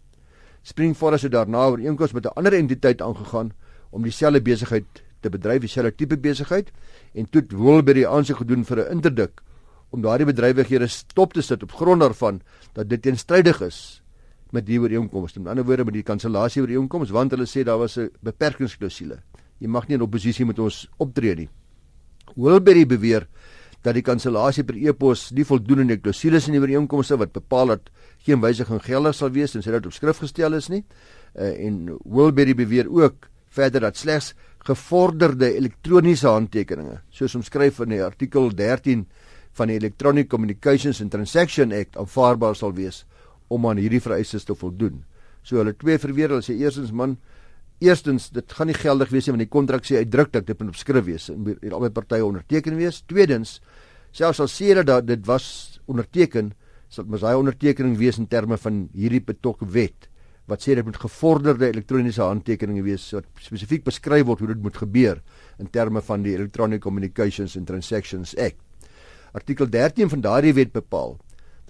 Spring 0.64 0.96
Forest 0.96 1.28
het 1.28 1.36
daarna 1.36 1.68
ooreenkoms 1.74 2.16
met 2.16 2.24
'n 2.24 2.36
ander 2.40 2.56
entiteit 2.56 3.02
aangegaan 3.02 3.52
om 3.90 4.02
dieselfde 4.02 4.40
besigheid 4.40 5.04
te 5.20 5.28
bedryf, 5.28 5.60
dieselfde 5.60 5.94
tipe 5.94 6.16
besigheid 6.16 6.72
en 7.12 7.28
toe 7.28 7.44
Woolbury 7.52 8.06
aansoek 8.06 8.36
gedoen 8.36 8.64
vir 8.64 8.78
'n 8.78 8.92
interdik 8.96 9.42
om 9.90 10.00
daardie 10.00 10.26
bedrywighede 10.26 10.86
stop 10.86 11.32
te 11.32 11.42
sit 11.42 11.62
op 11.62 11.72
grond 11.72 12.00
daarvan 12.00 12.40
dat 12.72 12.88
dit 12.88 13.02
teenstrydig 13.02 13.60
is 13.60 14.00
met 14.52 14.66
die 14.66 14.78
ooreenkoms. 14.80 15.36
Met 15.38 15.52
ander 15.52 15.64
woorde 15.64 15.84
met 15.84 15.94
die 15.94 16.06
kansellasie 16.06 16.62
ooreenkoms 16.62 17.12
want 17.14 17.34
hulle 17.34 17.46
sê 17.46 17.64
daar 17.64 17.78
was 17.78 17.98
'n 17.98 18.10
beperkingsklausule. 18.22 19.20
Jy 19.58 19.68
mag 19.68 19.88
nie 19.88 19.94
in 19.94 20.02
oppositie 20.02 20.44
met 20.44 20.58
ons 20.58 20.88
optree 20.98 21.34
nie. 21.34 21.48
Woolbury 22.36 22.86
beweer 22.86 23.26
dat 23.82 23.94
die 23.94 24.02
kansellasie 24.02 24.64
per 24.64 24.76
e-pos 24.76 25.30
nie 25.30 25.44
voldoen 25.44 25.80
aan 25.80 25.86
die 25.86 26.00
klousules 26.00 26.48
in 26.48 26.52
die 26.52 26.60
ooreenkomste 26.60 27.16
wat 27.16 27.32
bepaal 27.32 27.66
dat 27.66 27.90
geen 28.26 28.40
wysiging 28.40 28.82
geldig 28.84 29.14
sal 29.14 29.30
wees 29.30 29.52
tensy 29.52 29.70
dit 29.70 29.86
op 29.86 29.92
skrif 29.92 30.18
gestel 30.18 30.54
is 30.54 30.68
nie. 30.68 30.84
Uh, 31.34 31.66
en 31.66 31.98
Wilbury 32.04 32.54
beweer 32.54 32.88
ook 32.88 33.28
verder 33.48 33.80
dat 33.80 33.96
slegs 33.96 34.34
gevorderde 34.68 35.54
elektroniese 35.56 36.28
handtekeninge, 36.28 37.00
soos 37.10 37.34
omskryf 37.34 37.80
in 37.80 37.88
die 37.88 38.02
artikel 38.04 38.50
13 38.54 39.06
van 39.56 39.68
die 39.68 39.78
Electronic 39.80 40.28
Communications 40.28 41.00
and 41.00 41.10
Transaction 41.10 41.72
Act, 41.72 41.96
aanvaarbaar 41.96 42.54
sal 42.56 42.74
wees 42.76 43.04
om 43.50 43.66
aan 43.66 43.80
hierdie 43.82 44.00
vereistes 44.02 44.46
te 44.46 44.54
voldoen. 44.56 45.02
So 45.42 45.60
hulle 45.60 45.74
twee 45.76 45.98
verweer, 46.00 46.34
hulle 46.34 46.44
sê 46.44 46.56
eerstens 46.60 46.92
man, 46.94 47.16
eerstens 47.80 48.28
dit 48.34 48.56
gaan 48.56 48.68
nie 48.68 48.76
geldig 48.76 49.12
wees 49.12 49.26
nie 49.26 49.34
want 49.34 49.44
die 49.46 49.52
kontrak 49.52 49.86
sê 49.88 50.02
uitdruklik 50.04 50.46
dit 50.46 50.58
moet 50.60 50.72
op 50.74 50.78
skrif 50.78 51.06
wees 51.06 51.30
en 51.32 51.46
albei 51.72 51.90
partye 51.96 52.24
onderteken 52.26 52.76
wees. 52.78 53.00
Tweedens, 53.08 53.58
selfs 54.12 54.42
al 54.44 54.50
sê 54.52 54.70
hulle 54.74 54.84
dat 54.86 55.08
dit 55.08 55.24
was 55.28 55.80
onderteken, 55.90 56.52
sal 56.92 57.08
mos 57.08 57.24
daai 57.24 57.38
ondertekening 57.38 57.96
wees 57.98 58.18
in 58.20 58.28
terme 58.30 58.58
van 58.60 58.84
hierdie 58.96 59.22
betok 59.24 59.64
wet 59.74 60.10
wat 60.50 60.64
sê 60.64 60.74
dit 60.74 60.86
moet 60.86 60.98
gevorderde 60.98 61.68
elektroniese 61.70 62.24
handtekeninge 62.26 62.82
wees 62.82 63.04
wat 63.14 63.28
spesifiek 63.38 63.84
beskryf 63.86 64.26
word 64.26 64.42
hoe 64.42 64.50
dit 64.50 64.64
moet 64.64 64.78
gebeur 64.82 65.20
in 65.62 65.70
terme 65.70 66.02
van 66.02 66.24
die 66.26 66.34
Electronic 66.34 66.82
Communications 66.82 67.54
and 67.56 67.68
Transactions 67.70 68.34
Act. 68.34 68.58
Artikel 69.36 69.70
13 69.70 70.10
van 70.10 70.24
daardie 70.26 70.56
wet 70.56 70.72
bepaal 70.74 71.14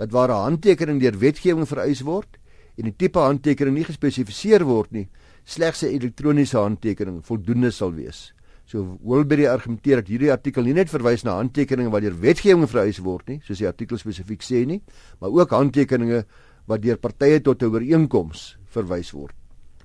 dat 0.00 0.12
waar 0.16 0.30
'n 0.32 0.44
handtekening 0.48 1.00
deur 1.00 1.18
wetgewing 1.18 1.68
vereis 1.68 2.00
word 2.00 2.38
en 2.78 2.84
die 2.88 2.96
tipe 2.96 3.18
handtekening 3.18 3.76
nie 3.76 3.84
gespesifiseer 3.84 4.64
word 4.64 4.92
nie, 4.92 5.08
slegs 5.44 5.82
'n 5.82 5.92
elektroniese 5.92 6.56
handtekening 6.56 7.20
voldoende 7.22 7.70
sal 7.70 7.92
wees. 7.92 8.32
So 8.64 8.98
Wilbury 9.02 9.46
argumenteer 9.46 9.96
dat 9.96 10.08
hierdie 10.08 10.32
artikel 10.32 10.62
nie 10.62 10.72
net 10.72 10.88
verwys 10.88 11.24
na 11.24 11.34
handtekeninge 11.36 11.90
wat 11.90 12.02
deur 12.02 12.20
wetgewing 12.20 12.68
vereis 12.68 12.98
word 12.98 13.28
nie, 13.28 13.40
soos 13.44 13.58
die 13.58 13.66
artikel 13.66 13.98
spesifiek 13.98 14.42
sê 14.42 14.64
nie, 14.66 14.80
maar 15.20 15.30
ook 15.30 15.50
handtekeninge 15.50 16.24
wat 16.66 16.82
deur 16.82 16.96
partye 16.96 17.40
tot 17.40 17.62
'n 17.62 17.66
ooreenkoms 17.66 18.56
verwys 18.70 19.10
word. 19.12 19.34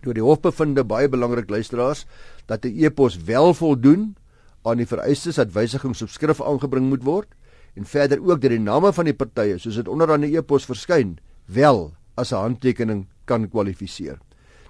Deur 0.01 0.13
die 0.13 0.23
hof 0.23 0.39
bevinde 0.41 0.83
baie 0.83 1.09
belangrik 1.09 1.49
luisteraars 1.49 2.05
dat 2.47 2.65
'n 2.65 2.83
e-pos 2.85 3.17
wel 3.17 3.53
voldoen 3.53 4.15
aan 4.63 4.77
die 4.77 4.87
vereistes 4.87 5.35
dat 5.35 5.51
wysigings 5.51 6.01
op 6.01 6.09
skrif 6.09 6.41
aangebring 6.41 6.89
moet 6.89 7.03
word 7.03 7.27
en 7.75 7.85
verder 7.85 8.21
ook 8.23 8.41
dat 8.41 8.51
die 8.51 8.59
name 8.59 8.93
van 8.93 9.05
die 9.05 9.13
partye 9.13 9.57
soos 9.59 9.75
dit 9.75 9.87
onder 9.87 10.11
aan 10.11 10.21
die 10.21 10.37
e-pos 10.37 10.65
verskyn 10.65 11.17
wel 11.45 11.93
as 12.15 12.31
'n 12.31 12.35
handtekening 12.35 13.07
kan 13.25 13.49
kwalifiseer. 13.49 14.19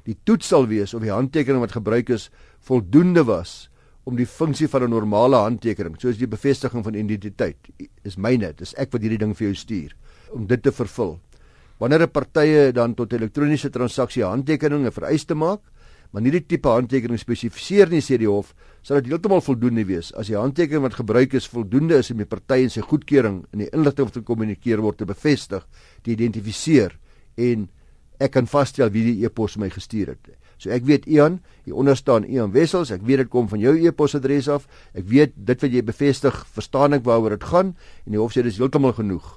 Die 0.05 0.17
toets 0.23 0.47
sal 0.47 0.67
wees 0.67 0.93
of 0.93 1.01
die 1.01 1.13
handtekening 1.13 1.61
wat 1.61 1.71
gebruik 1.71 2.09
is 2.09 2.29
voldoende 2.59 3.23
was 3.23 3.69
om 4.05 4.15
die 4.15 4.25
funksie 4.29 4.67
van 4.67 4.83
'n 4.83 4.89
normale 4.89 5.35
handtekening, 5.35 5.95
soos 5.97 6.17
die 6.17 6.27
bevestiging 6.27 6.83
van 6.83 6.93
identiteit, 6.93 7.57
is 8.03 8.17
myne, 8.17 8.53
dis 8.53 8.73
ek 8.77 8.91
wat 8.91 9.01
hierdie 9.01 9.17
ding 9.17 9.35
vir 9.35 9.47
jou 9.47 9.55
stuur 9.55 9.95
om 10.31 10.47
dit 10.47 10.61
te 10.63 10.71
vervul. 10.71 11.19
Wanneer 11.79 12.01
'n 12.01 12.11
partye 12.11 12.71
dan 12.71 12.93
tot 12.93 13.13
elektroniese 13.13 13.69
transaksie 13.69 14.23
handtekeninge 14.23 14.91
vereis 14.91 15.25
te 15.25 15.35
maak, 15.35 15.61
maar 16.11 16.21
nie 16.21 16.33
die 16.35 16.43
tipe 16.45 16.69
handtekening 16.69 17.19
spesifiseer 17.19 17.89
nie 17.89 18.01
sê 18.01 18.17
die 18.21 18.29
hof, 18.29 18.53
sal 18.85 19.01
dit 19.01 19.11
heeltemal 19.11 19.41
voldoende 19.41 19.85
wees 19.87 20.11
as 20.13 20.29
die 20.31 20.37
handtekening 20.37 20.83
wat 20.85 20.99
gebruik 20.99 21.33
is 21.33 21.47
voldoende 21.49 21.99
is 22.03 22.11
om 22.11 22.21
die 22.21 22.29
party 22.29 22.61
en 22.63 22.73
sy 22.73 22.81
goedkeuring 22.85 23.43
in 23.53 23.65
die 23.65 23.71
inligting 23.71 24.09
wat 24.09 24.19
gekommunikeer 24.21 24.83
word 24.85 25.01
te 25.01 25.09
bevestig, 25.09 25.65
te 26.03 26.13
identifiseer 26.13 26.97
en 27.35 27.67
ek 28.19 28.35
kan 28.37 28.47
vasstel 28.47 28.91
wie 28.93 29.03
die 29.09 29.25
e-pos 29.25 29.57
my 29.59 29.69
gestuur 29.73 30.13
het. 30.13 30.35
So 30.61 30.71
ek 30.71 30.85
weet 30.87 31.07
Ian, 31.11 31.41
hier 31.65 31.75
onder 31.75 31.97
staan 31.99 32.23
Ian 32.29 32.53
Wessels, 32.55 32.93
ek 32.95 33.03
weet 33.03 33.25
dit 33.25 33.31
kom 33.31 33.49
van 33.51 33.59
jou 33.59 33.75
e-posadres 33.75 34.47
af. 34.51 34.69
Ek 34.95 35.03
weet 35.09 35.35
dit 35.35 35.65
wat 35.65 35.73
jy 35.73 35.83
bevestig, 35.83 36.37
verstaan 36.55 36.95
ek 36.95 37.03
waaroor 37.07 37.35
dit 37.35 37.47
gaan 37.49 37.73
en 38.05 38.15
die 38.15 38.21
hof 38.21 38.35
sê 38.35 38.45
dis 38.45 38.59
heeltemal 38.61 38.95
genoeg 38.95 39.27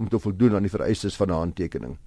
om 0.00 0.08
te 0.08 0.20
voldoen 0.22 0.56
aan 0.56 0.64
die 0.64 0.72
vereistes 0.72 1.18
van 1.20 1.28
'n 1.28 1.40
handtekening. 1.44 1.98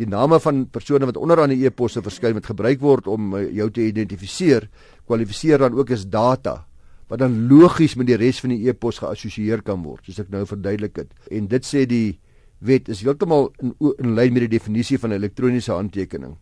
Die 0.00 0.08
name 0.08 0.38
van 0.40 0.64
persone 0.72 1.04
wat 1.10 1.18
onder 1.20 1.42
aan 1.42 1.52
die 1.52 1.66
e-posse 1.68 2.00
verskyn 2.00 2.38
wat 2.38 2.48
gebruik 2.48 2.80
word 2.80 3.08
om 3.10 3.34
eh, 3.36 3.50
jou 3.58 3.68
te 3.74 3.84
identifiseer, 3.84 4.70
kwalifiseer 5.04 5.60
dan 5.60 5.76
ook 5.76 5.92
as 5.92 6.06
data 6.08 6.62
wat 7.10 7.18
dan 7.18 7.48
logies 7.50 7.96
met 7.98 8.06
die 8.06 8.16
res 8.16 8.38
van 8.40 8.52
die 8.54 8.68
e-pos 8.70 9.00
geassosieer 9.02 9.64
kan 9.66 9.82
word, 9.82 10.04
soos 10.06 10.20
ek 10.22 10.28
nou 10.30 10.44
verduidelik 10.46 11.00
het. 11.02 11.10
En 11.34 11.48
dit 11.50 11.66
sê 11.66 11.82
die 11.90 12.20
wet 12.62 12.86
is 12.92 13.02
heeltemal 13.02 13.48
in, 13.58 13.74
in 13.98 14.14
lyn 14.14 14.36
met 14.36 14.46
die 14.46 14.52
definisie 14.54 14.98
van 15.02 15.10
'n 15.10 15.18
elektroniese 15.18 15.72
handtekening. 15.74 16.36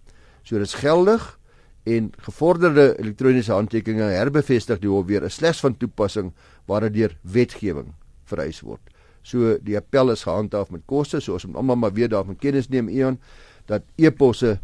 So 0.44 0.58
dit 0.58 0.68
is 0.68 0.74
geldig 0.74 1.38
en 1.86 2.12
gevorderde 2.20 2.94
elektroniese 2.98 3.52
handtekeninge 3.52 4.12
herbevestig 4.12 4.78
die 4.78 4.90
hof 4.90 5.06
weer 5.06 5.24
is 5.24 5.34
slegs 5.40 5.60
van 5.60 5.76
toepassing 5.76 6.32
waar 6.66 6.80
dit 6.80 6.94
deur 6.94 7.16
wetgewing 7.22 7.94
vereis 8.24 8.60
word. 8.60 8.82
So 9.22 9.58
die 9.64 9.76
appel 9.76 10.10
is 10.10 10.22
gehandhaaf 10.22 10.70
met 10.70 10.84
koste, 10.86 11.20
so 11.20 11.32
ons 11.32 11.46
moet 11.46 11.56
almal 11.56 11.76
maar 11.76 11.92
weer 11.92 12.08
daarvan 12.08 12.36
kennis 12.36 12.68
neem 12.68 12.88
Ian 12.88 13.18
dat 13.68 13.84
e-posse 13.96 14.58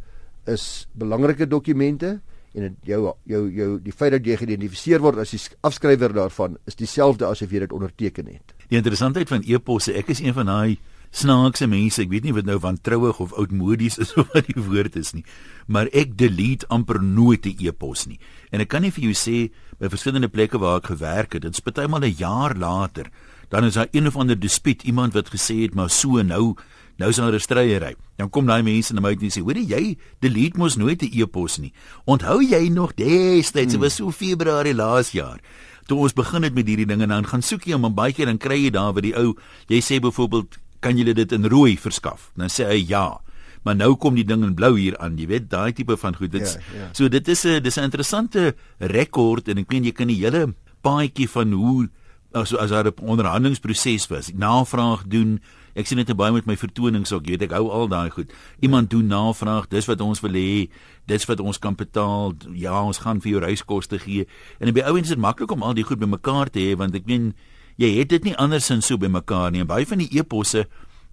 is 0.51 0.87
belangrike 0.93 1.47
dokumente 1.49 2.19
en 2.55 2.77
jou 2.87 3.13
jou 3.27 3.43
jou 3.51 3.69
die 3.83 3.93
feit 3.93 4.15
dat 4.15 4.27
jy 4.27 4.37
geïdentifiseer 4.39 5.03
word 5.03 5.19
as 5.23 5.35
die 5.35 5.41
afskrywer 5.67 6.15
daarvan 6.15 6.59
is 6.71 6.79
dieselfde 6.79 7.27
as 7.27 7.43
of 7.43 7.53
jy 7.53 7.65
dit 7.65 7.75
onderteken 7.75 8.31
het. 8.31 8.55
Die 8.71 8.79
interessantheid 8.79 9.29
van 9.29 9.43
e-posse, 9.47 9.95
ek 9.99 10.13
is 10.15 10.23
een 10.23 10.37
van 10.37 10.51
daai 10.51 10.79
snaakse 11.15 11.67
mense, 11.71 12.03
ek 12.03 12.11
weet 12.11 12.27
nie 12.27 12.35
wat 12.35 12.47
nou 12.47 12.57
van 12.63 12.79
trouig 12.83 13.21
of 13.23 13.35
oudmodies 13.39 14.01
is 14.03 14.15
of 14.19 14.31
wat 14.35 14.49
die 14.51 14.63
woord 14.63 14.97
is 14.99 15.13
nie, 15.15 15.25
maar 15.67 15.91
ek 15.95 16.17
delete 16.19 16.67
amper 16.75 17.03
nooit 17.03 17.47
'n 17.47 17.59
e-pos 17.59 18.07
nie. 18.07 18.19
En 18.51 18.61
ek 18.61 18.71
kan 18.71 18.83
nie 18.83 18.95
vir 18.95 19.11
jou 19.11 19.15
sê 19.15 19.51
by 19.79 19.91
verskillende 19.91 20.31
plekke 20.31 20.59
waar 20.59 20.83
ek 20.83 20.91
gewerk 20.95 21.35
het, 21.35 21.43
dit 21.43 21.55
is 21.55 21.63
partymal 21.63 22.03
'n 22.03 22.19
jaar 22.19 22.55
later, 22.55 23.11
dan 23.51 23.65
is 23.65 23.75
daar 23.75 23.89
een 23.93 24.07
of 24.07 24.17
ander 24.17 24.39
dispuut, 24.39 24.83
iemand 24.83 25.15
wat 25.15 25.31
gesê 25.31 25.63
het 25.63 25.75
maar 25.75 25.91
so 25.91 26.23
nou 26.23 26.57
Nou 26.97 27.11
is 27.11 27.17
daar 27.17 27.33
'n 27.33 27.41
stryery. 27.41 27.95
Dan 28.17 28.31
kom 28.31 28.47
daai 28.47 28.63
mense 28.63 28.95
na 28.95 29.01
my 29.01 29.15
toe 29.15 29.25
en 29.25 29.31
sê: 29.31 29.43
"Hoor 29.43 29.57
jy, 29.57 29.97
delete 30.21 30.59
mos 30.59 30.77
nooit 30.77 31.03
'n 31.03 31.11
e-pos 31.13 31.59
nie. 31.59 31.73
Onthou 32.07 32.41
jy 32.43 32.69
nog 32.69 32.95
destyds, 32.95 33.73
dit 33.73 33.81
was 33.81 33.95
so 33.95 34.11
Februarie 34.11 34.75
laas 34.75 35.11
jaar." 35.11 35.41
Toe 35.87 35.99
ons 35.99 36.13
begin 36.13 36.43
het 36.43 36.55
met 36.55 36.67
hierdie 36.67 36.87
dinge 36.87 37.07
dan 37.07 37.27
gaan 37.27 37.43
soek 37.43 37.65
jy 37.65 37.73
hom 37.73 37.85
en 37.85 37.95
baie 37.95 38.13
keer 38.13 38.27
dan 38.27 38.39
kry 38.39 38.57
jy 38.65 38.71
daar 38.71 38.93
by 38.93 39.01
die 39.01 39.17
ou, 39.17 39.35
jy 39.69 39.81
sê 39.81 40.01
byvoorbeeld 40.01 40.57
kan 40.81 40.97
julle 40.97 41.15
dit 41.15 41.33
in 41.33 41.45
rooi 41.45 41.77
verskaf? 41.77 42.31
Dan 42.37 42.49
sê 42.49 42.67
hy 42.69 42.85
ja. 42.89 43.21
Maar 43.65 43.77
nou 43.77 43.95
kom 43.97 44.15
die 44.15 44.25
ding 44.25 44.45
in 44.45 44.55
blou 44.55 44.75
hier 44.77 44.97
aan, 45.01 45.17
jy 45.19 45.27
weet, 45.27 45.51
daai 45.51 45.73
tipe 45.73 45.97
van 45.97 46.17
goed. 46.17 46.33
Dit 46.33 46.43
ja, 46.43 46.61
ja. 46.79 46.89
so 46.93 47.09
dit 47.09 47.29
is 47.29 47.45
'n 47.45 47.63
dis 47.63 47.77
'n 47.77 47.85
interessante 47.85 48.55
rekord 48.79 49.49
en 49.49 49.59
ek 49.59 49.71
meen 49.73 49.85
jy 49.85 49.93
kan 49.93 50.07
die 50.07 50.21
hele 50.21 50.55
paadjie 50.83 51.29
van 51.29 51.53
hoe 51.53 51.89
as 52.33 52.55
as 52.55 52.71
daar 52.71 52.87
'n 52.87 53.01
onderhandelingsproses 53.01 54.09
was, 54.09 54.33
navraag 54.35 55.05
doen. 55.07 55.41
Ek 55.75 55.89
sien 55.91 55.99
dit 55.99 56.13
baie 56.17 56.33
met 56.33 56.47
my 56.47 56.57
vertonings 56.57 57.13
ook, 57.13 57.27
jy 57.27 57.35
weet 57.35 57.49
ek 57.49 57.57
hou 57.57 57.67
al 57.75 57.89
daai 57.91 58.11
goed. 58.15 58.31
Iemand 58.63 58.91
doen 58.91 59.09
navraag, 59.11 59.67
dis 59.73 59.89
wat 59.91 60.01
ons 60.01 60.23
wil 60.23 60.39
hê, 60.39 60.69
dis 61.11 61.27
wat 61.27 61.43
ons 61.43 61.59
kan 61.59 61.75
betaal. 61.75 62.37
Ja, 62.55 62.79
ons 62.83 63.03
gaan 63.03 63.21
vir 63.25 63.35
jou 63.35 63.43
reiskoste 63.43 63.99
gee. 63.99 64.29
En 64.61 64.71
by 64.75 64.87
ouens 64.87 65.11
is 65.11 65.17
dit 65.17 65.21
maklik 65.21 65.51
om 65.51 65.67
al 65.67 65.75
die 65.75 65.87
goed 65.87 65.99
bymekaar 65.99 66.53
te 66.55 66.63
hê 66.63 66.79
want 66.79 66.95
ek 66.95 67.07
meen 67.11 67.33
jy 67.81 67.91
het 67.99 68.13
dit 68.13 68.31
nie 68.31 68.37
andersins 68.39 68.87
so 68.87 69.01
bymekaar 69.01 69.51
nie. 69.51 69.65
En 69.65 69.71
baie 69.71 69.87
van 69.87 70.03
die 70.03 70.11
eposse 70.15 70.69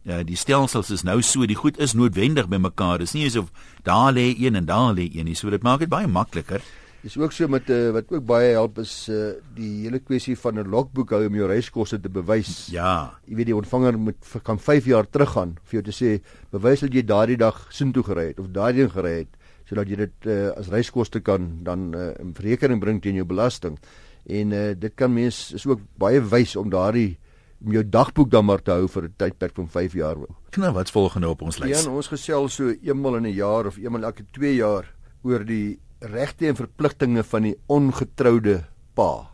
ja, 0.06 0.22
die 0.25 0.38
stelsels 0.38 0.89
is 0.94 1.03
nou 1.06 1.20
so, 1.22 1.46
die 1.46 1.58
goed 1.58 1.77
is 1.82 1.94
noodwendig 1.94 2.48
bymekaar. 2.50 3.01
Dis 3.01 3.13
nie 3.13 3.27
asof 3.30 3.51
daar 3.86 4.13
lê 4.13 4.32
een 4.34 4.58
en 4.58 4.65
daar 4.65 4.94
lê 4.98 5.10
een 5.13 5.30
nie. 5.30 5.38
So 5.38 5.50
dit 5.53 5.62
maak 5.65 5.84
dit 5.84 5.89
baie 5.89 6.10
makliker. 6.10 6.62
Dis 7.01 7.17
ook 7.17 7.34
so 7.34 7.50
met 7.50 7.70
uh, 7.74 7.89
wat 7.96 8.12
ook 8.13 8.25
baie 8.29 8.51
help 8.53 8.77
is 8.77 9.08
uh, 9.10 9.31
die 9.58 9.88
hele 9.88 10.00
kwessie 10.05 10.36
van 10.38 10.60
'n 10.60 10.70
logboek 10.70 11.10
hou 11.10 11.25
om 11.25 11.36
jou 11.36 11.48
reiskoste 11.50 11.98
te 12.00 12.10
bewys. 12.10 12.67
Ja. 12.70 13.17
Jy 13.25 13.36
weet 13.36 13.50
die 13.50 13.55
ontvanger 13.55 13.98
moet 13.98 14.22
kan 14.43 14.60
5 14.60 14.86
jaar 14.86 15.10
teruggaan 15.10 15.58
vir 15.63 15.81
jou 15.81 15.84
te 15.89 15.96
sê 15.98 16.22
bewys 16.51 16.79
dat 16.86 16.93
jy 16.93 17.01
daardie 17.01 17.38
dag 17.38 17.65
soontoe 17.70 18.03
gery 18.03 18.27
het 18.27 18.39
of 18.39 18.51
daardie 18.53 18.86
ding 18.86 18.93
gery 18.93 19.15
het 19.17 19.34
sodat 19.65 19.89
jy 19.89 19.96
dit 19.96 20.27
uh, 20.27 20.51
as 20.51 20.70
reiskoste 20.70 21.20
kan 21.20 21.63
dan 21.63 21.93
uh, 21.96 22.12
in 22.20 22.36
verrekening 22.36 22.79
bring 22.79 23.01
teen 23.01 23.15
jou 23.15 23.25
belasting. 23.25 23.79
En 24.27 24.51
uh, 24.51 24.74
dit 24.77 24.93
kan 24.96 25.13
mens 25.13 25.53
is 25.53 25.65
ook 25.65 25.79
baie 25.98 26.22
wys 26.22 26.55
om 26.55 26.70
daardie 26.70 27.17
om 27.65 27.72
jou 27.72 27.84
dagboek 27.89 28.29
dan 28.29 28.46
maar 28.46 28.62
te 28.62 28.72
hou 28.72 28.88
vir 28.88 29.03
'n 29.03 29.13
tydperk 29.17 29.55
van 29.55 29.70
5 29.70 29.93
jaar. 29.93 30.17
Nou 30.58 30.74
wat's 30.74 30.91
volgende 30.91 31.29
op 31.29 31.41
ons 31.41 31.58
lys? 31.58 31.84
Ja, 31.84 31.89
ons 31.89 32.08
gesels 32.08 32.53
so 32.53 32.70
eenmal 32.70 33.15
in 33.15 33.25
'n 33.25 33.34
jaar 33.34 33.65
of 33.65 33.77
eenmal 33.77 34.03
elke 34.03 34.24
2 34.31 34.55
jaar 34.55 34.86
oor 35.24 35.46
die 35.46 35.79
regte 36.01 36.48
en 36.50 36.58
verpligtinge 36.58 37.24
van 37.24 37.46
die 37.46 37.55
ongetroude 37.70 38.62
pa 38.98 39.29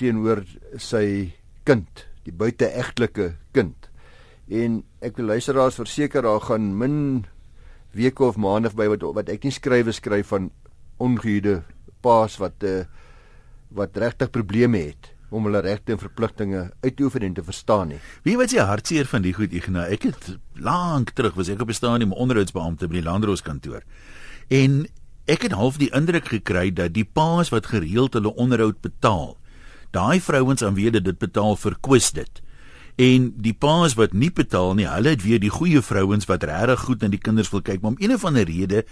teenoor 0.00 0.42
sy 0.80 1.32
kind, 1.68 2.06
die 2.24 2.34
buiteegtelike 2.34 3.34
kind. 3.54 3.90
En 4.50 4.80
ek 5.04 5.20
wil 5.20 5.30
luisteraars 5.34 5.78
verseker 5.78 6.24
daar 6.26 6.42
gaan 6.48 6.72
min 6.78 6.96
weke 7.94 8.24
of 8.24 8.38
maande 8.40 8.72
by 8.74 8.88
wat 8.90 9.04
wat 9.14 9.30
ek 9.30 9.44
nie 9.46 9.54
skrywe 9.54 9.92
skryf 9.94 10.32
van 10.32 10.50
ongehuurde 11.00 11.60
paas 12.02 12.38
wat 12.40 12.64
uh, 12.66 12.84
wat 13.70 13.96
regtig 13.98 14.30
probleme 14.34 14.80
het 14.90 15.12
om 15.30 15.46
hulle 15.46 15.62
regte 15.62 15.94
en 15.94 16.00
verpligtinge 16.00 16.62
uit 16.82 16.96
te 16.96 17.04
oefen 17.06 17.22
en 17.22 17.34
te 17.36 17.44
verstaan 17.46 17.92
nie. 17.92 18.00
Wie 18.26 18.34
weet 18.38 18.54
jy 18.56 18.64
hartseer 18.66 19.06
van 19.06 19.22
die 19.22 19.34
goed 19.36 19.54
Ignas? 19.54 19.92
Ek 19.94 20.08
het 20.08 20.32
lank 20.58 21.14
terug 21.14 21.36
was 21.38 21.48
ek 21.48 21.62
op 21.62 21.70
'n 21.70 21.78
stadium 21.78 22.12
onderhoudsbeampte 22.12 22.88
by 22.88 22.98
die 22.98 23.06
landrooskantoor. 23.06 23.82
En 24.50 24.86
ek 25.26 25.48
het 25.48 25.52
half 25.52 25.76
die 25.80 25.90
indruk 25.96 26.28
gekry 26.32 26.70
dat 26.72 26.94
die 26.94 27.04
paas 27.04 27.50
wat 27.50 27.66
gereeld 27.72 28.14
hulle 28.14 28.34
onderhoud 28.34 28.80
betaal, 28.80 29.36
daai 29.90 30.20
vrouens 30.20 30.62
aan 30.62 30.74
wie 30.74 30.90
dit 30.90 31.18
betaal 31.18 31.56
verkwis 31.56 32.10
dit. 32.12 32.42
En 33.00 33.30
die 33.36 33.54
paas 33.54 33.94
wat 33.96 34.12
nie 34.12 34.30
betaal 34.30 34.74
nie, 34.74 34.88
hulle 34.88 35.14
het 35.14 35.22
weer 35.24 35.40
die 35.40 35.52
goeie 35.52 35.82
vrouens 35.82 36.26
wat 36.28 36.44
regtig 36.44 36.80
goed 36.80 37.02
na 37.02 37.08
die 37.08 37.22
kinders 37.22 37.50
wil 37.50 37.62
kyk, 37.62 37.80
maar 37.80 37.94
om 37.96 38.02
een 38.02 38.14
of 38.14 38.24
ander 38.24 38.44
rede 38.44 38.84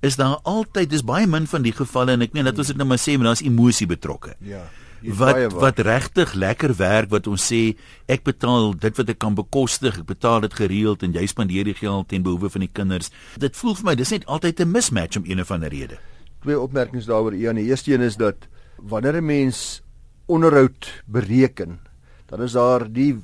is 0.00 0.16
daar 0.16 0.38
altyd 0.46 0.90
dis 0.90 1.02
baie 1.02 1.26
min 1.26 1.46
van 1.50 1.64
die 1.64 1.74
gevalle 1.74 2.14
en 2.14 2.22
ek 2.22 2.36
meen 2.36 2.46
dat 2.46 2.58
ons 2.58 2.70
dit 2.70 2.78
nou 2.78 2.86
maar 2.86 3.00
sê 3.02 3.16
maar 3.16 3.32
daar's 3.32 3.42
emosie 3.42 3.88
betrokke. 3.90 4.36
Ja. 4.46 4.68
Wat 5.02 5.52
wat 5.52 5.78
regtig 5.78 6.34
lekker 6.34 6.74
werk 6.76 7.10
wat 7.10 7.26
ons 7.30 7.44
sê 7.52 7.76
ek 8.10 8.24
betaal 8.26 8.72
dit 8.74 8.96
wat 8.98 9.08
ek 9.08 9.18
kan 9.18 9.34
bekostig, 9.38 10.00
ek 10.02 10.08
betaal 10.08 10.40
dit 10.40 10.54
gereeld 10.54 11.02
en 11.06 11.14
jy 11.14 11.26
spandeer 11.30 11.64
die 11.64 11.76
geld 11.78 12.08
ten 12.08 12.22
behoewe 12.26 12.50
van 12.50 12.66
die 12.66 12.72
kinders. 12.72 13.12
Dit 13.38 13.56
voel 13.56 13.76
vir 13.78 13.84
my 13.84 13.94
dis 13.94 14.10
net 14.10 14.26
altyd 14.26 14.60
'n 14.60 14.72
mismatch 14.72 15.16
om 15.16 15.24
een 15.24 15.40
of 15.40 15.50
ander 15.50 15.70
rede. 15.70 15.98
Twee 16.42 16.58
opmerkings 16.58 17.06
daaroor. 17.06 17.32
Een, 17.32 17.56
die 17.56 17.70
eerste 17.70 17.92
een 17.92 18.00
is 18.00 18.16
dat 18.16 18.48
wanneer 18.76 19.16
'n 19.20 19.26
mens 19.26 19.82
onderhoud 20.26 21.02
bereken, 21.06 21.78
dan 22.26 22.42
is 22.42 22.52
daar 22.52 22.92
die 22.92 23.16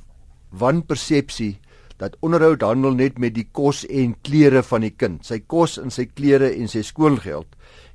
wanpersepsie 0.49 1.59
dat 1.97 2.15
onderhoud 2.19 2.61
handel 2.61 2.91
net 2.91 3.17
met 3.17 3.35
die 3.35 3.47
kos 3.51 3.85
en 3.85 4.15
klere 4.21 4.63
van 4.63 4.81
die 4.81 4.91
kind, 4.91 5.25
sy 5.25 5.39
kos 5.39 5.77
en 5.79 5.91
sy 5.91 6.05
klere 6.05 6.51
en 6.55 6.67
sy 6.67 6.81
skoolgeld. 6.81 7.47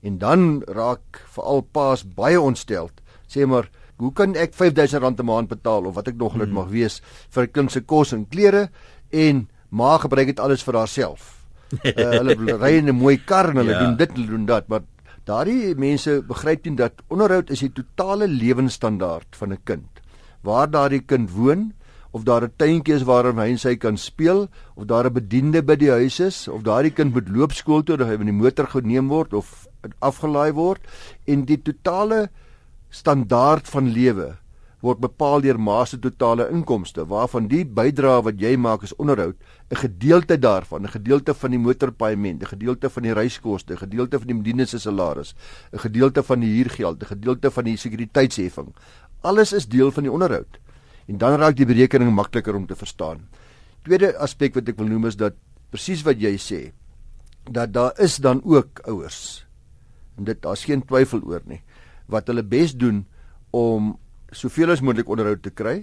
En 0.03 0.19
dan 0.19 0.63
raak 0.67 1.21
veral 1.35 1.61
paas 1.61 2.05
baie 2.05 2.41
ontsteld. 2.41 2.93
Sê 3.31 3.47
maar, 3.47 3.69
hoe 4.01 4.13
kan 4.13 4.35
ek 4.35 4.55
R5000 4.55 5.21
'n 5.21 5.27
maand 5.27 5.49
betaal 5.49 5.87
of 5.87 5.95
wat 5.95 6.09
ek 6.09 6.17
nog 6.17 6.37
net 6.37 6.51
hmm. 6.51 6.55
mag 6.55 6.69
wees 6.69 7.01
vir 7.31 7.45
'n 7.45 7.53
kind 7.53 7.73
se 7.73 7.81
kos 7.81 8.13
en 8.13 8.27
klere 8.27 8.71
en 9.11 9.49
ma 9.71 9.99
gebruik 9.99 10.27
dit 10.27 10.41
alles 10.41 10.63
vir 10.63 10.75
haarself. 10.75 11.47
uh, 11.85 12.11
hulle 12.19 12.59
ry 12.59 12.73
in 12.79 12.89
'n 12.89 12.97
mooi 12.97 13.19
kar 13.19 13.51
en 13.51 13.63
hulle 13.63 13.73
ja. 13.73 13.85
doen 13.85 13.97
dit 13.97 14.11
en 14.17 14.27
doen 14.27 14.47
dat, 14.47 14.69
maar 14.69 14.83
daardie 15.25 15.75
mense 15.77 16.23
begryp 16.27 16.65
nie 16.65 16.77
dat 16.77 17.03
onderhoud 17.09 17.51
is 17.51 17.61
die 17.61 17.73
totale 17.73 18.27
lewensstandaard 18.27 19.37
van 19.37 19.53
'n 19.53 19.63
kind. 19.65 19.91
Waar 20.43 20.71
daardie 20.71 21.05
kind 21.07 21.31
woon, 21.31 21.73
of 22.11 22.25
daar 22.25 22.43
'n 22.43 22.53
tuintjie 22.57 22.95
is 22.95 23.03
waarin 23.03 23.39
hy 23.39 23.49
en 23.51 23.59
sy 23.59 23.77
kan 23.77 23.97
speel 23.97 24.49
of 24.75 24.85
daar 24.85 25.07
'n 25.07 25.13
bediende 25.13 25.63
by 25.63 25.77
die 25.77 25.91
huis 25.91 26.21
is 26.21 26.49
of 26.49 26.63
daardie 26.63 26.91
kind 26.91 27.15
moet 27.15 27.29
loop 27.29 27.53
skool 27.53 27.83
toe 27.83 27.95
of 27.95 28.09
hy 28.09 28.15
in 28.15 28.33
die 28.33 28.43
motor 28.43 28.67
geneem 28.67 29.09
word 29.09 29.33
of 29.33 29.69
afgelaai 30.01 30.53
word 30.53 30.81
en 31.27 31.45
die 31.45 31.63
totale 31.63 32.31
standaard 32.91 33.69
van 33.71 33.91
lewe 33.95 34.37
word 34.81 35.01
bepaal 35.03 35.43
deur 35.45 35.59
ma 35.61 35.83
se 35.85 35.99
totale 36.01 36.47
inkomste 36.51 37.05
waarvan 37.09 37.49
die 37.51 37.65
bydrae 37.79 38.23
wat 38.25 38.41
jy 38.41 38.55
maak 38.57 38.87
is 38.87 38.95
onderhoud 38.97 39.37
'n 39.71 39.77
gedeelte 39.77 40.39
daarvan 40.39 40.83
'n 40.85 40.95
gedeelte 40.97 41.35
van 41.35 41.51
die 41.51 41.59
motorpaaiement 41.59 42.43
'n 42.43 42.53
gedeelte 42.55 42.91
van 42.91 43.03
die 43.03 43.13
reiskoste 43.13 43.75
'n 43.75 43.83
gedeelte 43.85 44.19
van 44.19 44.27
die 44.27 44.37
bediende 44.37 44.67
se 44.67 44.79
salaris 44.79 45.35
'n 45.73 45.79
gedeelte 45.79 46.23
van 46.23 46.41
die 46.41 46.53
huurgeld 46.57 47.03
'n 47.03 47.07
gedeelte 47.07 47.51
van 47.51 47.65
die 47.65 47.77
sekuriteitsheffing 47.77 48.75
alles 49.21 49.53
is 49.53 49.69
deel 49.69 49.91
van 49.93 50.03
die 50.03 50.13
onderhoud 50.13 50.59
en 51.07 51.19
dan 51.19 51.39
raak 51.41 51.57
die 51.57 51.67
berekening 51.67 52.13
makliker 52.15 52.55
om 52.55 52.67
te 52.67 52.77
verstaan. 52.77 53.29
Tweede 53.83 54.13
aspek 54.19 54.55
wat 54.55 54.69
ek 54.69 54.79
wil 54.79 54.87
noem 54.87 55.09
is 55.11 55.17
dat 55.17 55.35
presies 55.71 56.05
wat 56.07 56.21
jy 56.21 56.37
sê 56.39 56.61
dat 57.51 57.73
daar 57.73 57.97
is 57.99 58.17
dan 58.17 58.43
ook 58.45 58.83
ouers 58.87 59.47
en 60.19 60.25
dit 60.25 60.43
daar's 60.43 60.65
geen 60.65 60.83
twyfel 60.85 61.23
oor 61.25 61.43
nie 61.45 61.63
wat 62.11 62.29
hulle 62.31 62.45
bes 62.47 62.75
doen 62.77 63.05
om 63.57 63.95
soveel 64.33 64.71
as 64.75 64.83
moontlik 64.83 65.09
onderhoud 65.11 65.43
te 65.43 65.51
kry 65.51 65.81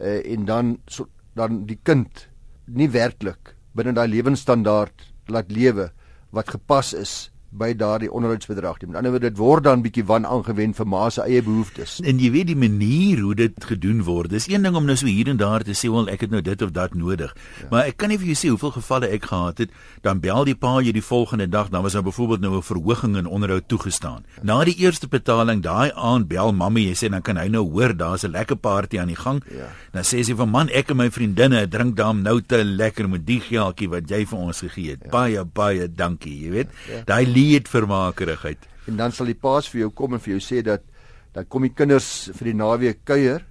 uh, 0.00 0.20
en 0.24 0.44
dan 0.46 0.76
so, 0.86 1.08
dan 1.34 1.64
die 1.66 1.78
kind 1.82 2.28
nie 2.66 2.90
werklik 2.90 3.54
binne 3.74 3.94
daai 3.94 4.08
lewensstandaard 4.10 5.08
laat 5.30 5.50
lewe 5.50 5.90
wat 6.34 6.50
gepas 6.50 6.94
is 6.94 7.29
by 7.50 7.72
daardie 7.74 8.10
onderhoudsbedrag. 8.12 8.80
Met 8.86 8.96
ander 8.96 9.10
woorde 9.10 9.28
dit 9.28 9.38
word 9.38 9.64
dan 9.64 9.82
bietjie 9.82 10.04
wan 10.06 10.26
aangewend 10.26 10.76
vir 10.78 10.86
ma 10.86 11.08
se 11.10 11.22
eie 11.22 11.42
behoeftes. 11.42 11.98
En 12.06 12.20
jy 12.22 12.30
weet 12.30 12.50
die 12.52 12.58
manier 12.58 13.20
hoe 13.24 13.34
dit 13.34 13.64
gedoen 13.64 14.02
word. 14.06 14.30
Dis 14.30 14.46
een 14.48 14.62
ding 14.62 14.76
om 14.78 14.86
nou 14.86 14.96
so 14.96 15.06
hier 15.10 15.28
en 15.28 15.40
daar 15.40 15.64
te 15.66 15.74
sê 15.74 15.90
wel 15.90 16.08
ek 16.12 16.26
het 16.26 16.30
nou 16.30 16.42
dit 16.46 16.62
of 16.62 16.70
dat 16.76 16.94
nodig. 16.94 17.34
Ja. 17.60 17.68
Maar 17.70 17.90
ek 17.90 17.96
kan 17.96 18.12
nie 18.12 18.18
vir 18.20 18.30
jou 18.32 18.38
sê 18.38 18.52
hoeveel 18.52 18.74
gevalle 18.78 19.10
ek 19.10 19.26
gehad 19.32 19.64
het. 19.64 19.74
Dan 20.06 20.22
bel 20.22 20.44
die 20.46 20.54
pa 20.54 20.78
jy 20.80 20.94
die 20.94 21.04
volgende 21.04 21.48
dag, 21.50 21.72
dan 21.74 21.82
was 21.82 21.98
daar 21.98 22.06
byvoorbeeld 22.06 22.40
nou 22.40 22.56
'n 22.56 22.62
verhoging 22.62 23.16
in 23.16 23.26
onderhoud 23.26 23.68
toegestaan. 23.68 24.24
Na 24.42 24.64
die 24.64 24.76
eerste 24.78 25.08
betaling 25.08 25.62
daai 25.62 25.90
aand 25.94 26.28
bel 26.28 26.52
mamma 26.52 26.78
jy 26.78 26.94
sê 26.94 27.10
dan 27.10 27.22
kan 27.22 27.36
hy 27.36 27.48
nou 27.48 27.64
hoor 27.70 27.96
daar's 27.96 28.24
'n 28.24 28.30
lekker 28.30 28.56
party 28.56 28.98
aan 28.98 29.08
die 29.08 29.16
gang. 29.16 29.42
Ja. 29.50 29.68
Dan 29.92 30.02
sê 30.02 30.22
sy 30.22 30.34
van 30.34 30.48
man 30.48 30.68
ek 30.68 30.90
en 30.90 30.96
my 30.96 31.10
vriendinne 31.10 31.68
drink 31.68 31.96
dan 31.96 32.22
nou 32.22 32.40
te 32.40 32.64
lekker 32.64 33.08
met 33.08 33.26
die 33.26 33.40
geldjie 33.40 33.88
wat 33.88 34.08
jy 34.08 34.26
vir 34.26 34.38
ons 34.38 34.60
gegee 34.60 34.90
het. 34.90 35.00
Ja. 35.04 35.10
Baie 35.10 35.44
baie 35.44 35.88
dankie, 35.94 36.44
jy 36.44 36.50
weet. 36.50 36.68
Ja. 36.88 37.00
Ja. 37.00 37.02
Daai 37.04 37.26
leedvermakerigheid. 37.40 38.68
En 38.86 38.96
dan 39.00 39.12
sal 39.12 39.30
die 39.30 39.38
paas 39.38 39.68
vir 39.72 39.86
jou 39.86 39.90
kom 39.96 40.14
en 40.16 40.22
vir 40.22 40.36
jou 40.36 40.42
sê 40.44 40.62
dat 40.66 40.84
dan 41.32 41.46
kom 41.46 41.62
die 41.62 41.74
kinders 41.74 42.30
vir 42.34 42.50
die 42.50 42.58
naweek 42.58 43.04
kuier 43.06 43.44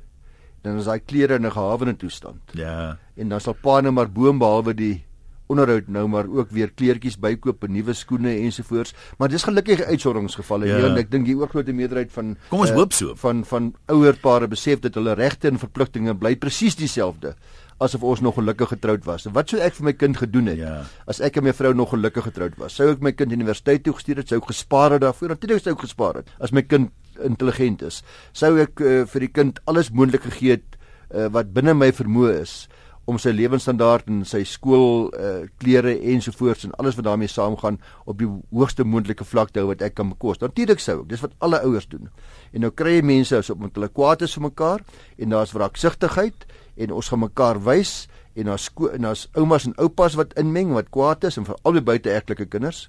dan 0.63 0.79
is 0.79 0.89
daai 0.89 0.99
klere 0.99 1.35
in 1.39 1.45
'n 1.45 1.51
gehawende 1.51 1.95
toestand. 1.95 2.41
Ja. 2.53 2.97
En 3.15 3.29
dan 3.29 3.39
sal 3.39 3.53
pa 3.53 3.81
nou 3.81 3.91
maar 3.91 4.11
boom 4.11 4.39
behalwe 4.39 4.73
die 4.73 5.05
onderhoud 5.47 5.87
nou 5.87 6.07
maar 6.07 6.27
ook 6.27 6.51
weer 6.53 6.71
kleertjies 6.71 7.17
bykoop 7.17 7.63
en 7.63 7.71
nuwe 7.71 7.93
skoene 7.93 8.35
ensovoorts. 8.37 8.93
Maar 9.17 9.29
dis 9.29 9.43
gelukkige 9.43 9.85
uitsonderingsgevalle 9.85 10.65
ja. 10.65 10.75
hier 10.75 10.89
en 10.91 10.97
ek 10.97 11.09
dink 11.11 11.25
die 11.25 11.35
oorgrootste 11.35 11.73
meerderheid 11.73 12.11
van 12.11 12.35
Kom 12.49 12.59
ons 12.59 12.69
uh, 12.69 12.75
hoop 12.75 12.93
so. 12.93 13.15
van 13.15 13.45
van 13.45 13.73
ouerpare 13.87 14.47
besef 14.47 14.79
dat 14.79 14.93
hulle 14.93 15.13
regte 15.13 15.47
en 15.47 15.57
verpligtinge 15.57 16.15
bly 16.15 16.35
presies 16.35 16.75
dieselfde 16.75 17.35
asof 17.79 18.03
ons 18.03 18.21
nog 18.21 18.35
gelukkig 18.35 18.69
getroud 18.73 19.05
was. 19.07 19.27
Wat 19.33 19.49
sou 19.49 19.59
ek 19.63 19.73
vir 19.79 19.85
my 19.89 19.93
kind 19.93 20.17
gedoen 20.19 20.49
het 20.51 20.57
Ja. 20.59 20.83
as 21.07 21.21
ek 21.23 21.37
en 21.37 21.43
my 21.43 21.53
vrou 21.53 21.73
nog 21.73 21.89
gelukkig 21.93 22.23
getroud 22.23 22.57
was? 22.57 22.75
Sou 22.75 22.89
ek 22.91 23.01
my 23.01 23.11
kind 23.11 23.31
universiteit 23.31 23.83
toe 23.83 23.93
gestuur 23.93 24.17
het? 24.17 24.27
Sou 24.27 24.39
ek 24.41 24.47
gespaar 24.51 24.91
het 24.91 25.01
daarvoor? 25.01 25.29
Natuurlik 25.35 25.63
sou 25.63 25.73
ek 25.73 25.85
gespaar 25.87 26.15
het 26.21 26.27
as 26.39 26.51
my 26.51 26.61
kind 26.61 26.91
intelligent 27.23 27.81
is. 27.81 28.03
Sou 28.33 28.57
ek 28.59 28.79
uh, 28.81 29.05
vir 29.05 29.19
die 29.19 29.31
kind 29.31 29.59
alles 29.65 29.91
moontlik 29.91 30.23
gegee 30.27 30.57
het 30.57 30.77
uh, 31.13 31.27
wat 31.31 31.53
binne 31.53 31.73
my 31.73 31.91
vermoë 31.91 32.41
is 32.41 32.67
om 33.09 33.17
sy 33.21 33.31
lewensstandaard 33.33 34.09
en 34.11 34.21
sy 34.27 34.43
skool 34.47 35.09
uh, 35.09 35.47
klere 35.61 35.95
ensovoorts 36.13 36.67
en 36.67 36.75
alles 36.81 36.97
wat 36.99 37.07
daarmee 37.07 37.31
saamgaan 37.31 37.79
op 38.05 38.19
die 38.21 38.29
hoogste 38.53 38.85
moontlike 38.85 39.25
vlak 39.25 39.53
te 39.53 39.63
hou 39.63 39.71
wat 39.71 39.81
ek 39.85 39.97
kan 39.97 40.11
bekos. 40.11 40.41
Natuurlik 40.43 40.83
sou 40.83 40.99
ek. 41.01 41.09
Dis 41.09 41.23
wat 41.25 41.33
alle 41.45 41.61
ouers 41.65 41.89
doen. 41.89 42.11
En 42.53 42.65
nou 42.65 42.71
kry 42.75 42.99
jy 42.99 43.07
mense 43.09 43.35
as 43.37 43.49
op 43.49 43.63
met 43.63 43.75
hulle 43.77 43.89
kwaad 43.89 44.25
is 44.27 44.37
vir 44.37 44.45
mekaar 44.49 44.85
en 45.17 45.33
daar's 45.33 45.55
wraaksigtigheid 45.57 46.45
en 46.79 46.95
ons 46.95 47.11
gaan 47.11 47.23
mekaar 47.25 47.59
wys 47.65 48.07
en 48.37 48.51
daar's 48.51 48.69
en 48.93 49.07
daar's 49.07 49.25
oumas 49.33 49.65
en 49.67 49.75
oupas 49.81 50.15
wat 50.19 50.37
inmeng 50.39 50.71
wat 50.77 50.93
kwaad 50.93 51.25
is 51.27 51.39
en 51.41 51.47
veral 51.49 51.79
die 51.79 51.85
buiteegtelike 51.85 52.47
kinders 52.53 52.87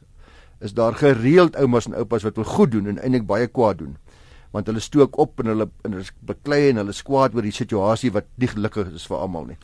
is 0.60 0.76
daar 0.76 0.94
gereeld 1.00 1.56
oumas 1.56 1.88
en 1.88 1.96
oupas 1.96 2.26
wat 2.28 2.36
wil 2.36 2.44
goed 2.46 2.74
doen 2.76 2.92
en 2.92 3.00
eintlik 3.00 3.26
baie 3.26 3.48
kwaad 3.48 3.80
doen 3.80 3.96
want 4.54 4.66
hulle 4.66 4.82
stook 4.82 5.18
op 5.22 5.40
en 5.40 5.52
hulle 5.52 5.68
en 5.86 5.94
hulle 5.96 6.26
beklei 6.26 6.68
en 6.70 6.82
hulle 6.82 6.94
is 6.94 7.04
kwaad 7.06 7.34
oor 7.34 7.46
die 7.46 7.54
situasie 7.54 8.10
wat 8.14 8.26
nie 8.42 8.50
gelukkig 8.50 8.90
is 8.98 9.06
vir 9.06 9.22
almal 9.22 9.46
nie. 9.52 9.58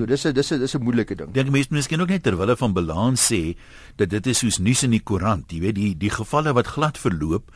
So 0.00 0.06
dis 0.06 0.26
'n 0.26 0.32
dis 0.32 0.52
'n 0.52 0.58
dis 0.58 0.74
'n 0.74 0.82
moeilike 0.82 1.14
ding. 1.14 1.32
Dink 1.32 1.50
mense 1.50 1.68
miskien 1.70 2.00
ook 2.00 2.08
net 2.08 2.22
terwille 2.22 2.56
van 2.56 2.72
balans 2.72 3.32
sê 3.32 3.56
dat 3.96 4.10
dit 4.10 4.26
is 4.26 4.38
soos 4.38 4.58
nuus 4.58 4.82
in 4.82 4.90
die 4.90 5.02
koerant, 5.02 5.52
jy 5.52 5.60
weet 5.60 5.74
die 5.74 5.94
die 5.96 6.10
gevalle 6.10 6.52
wat 6.52 6.66
glad 6.66 6.98
verloop 6.98 7.50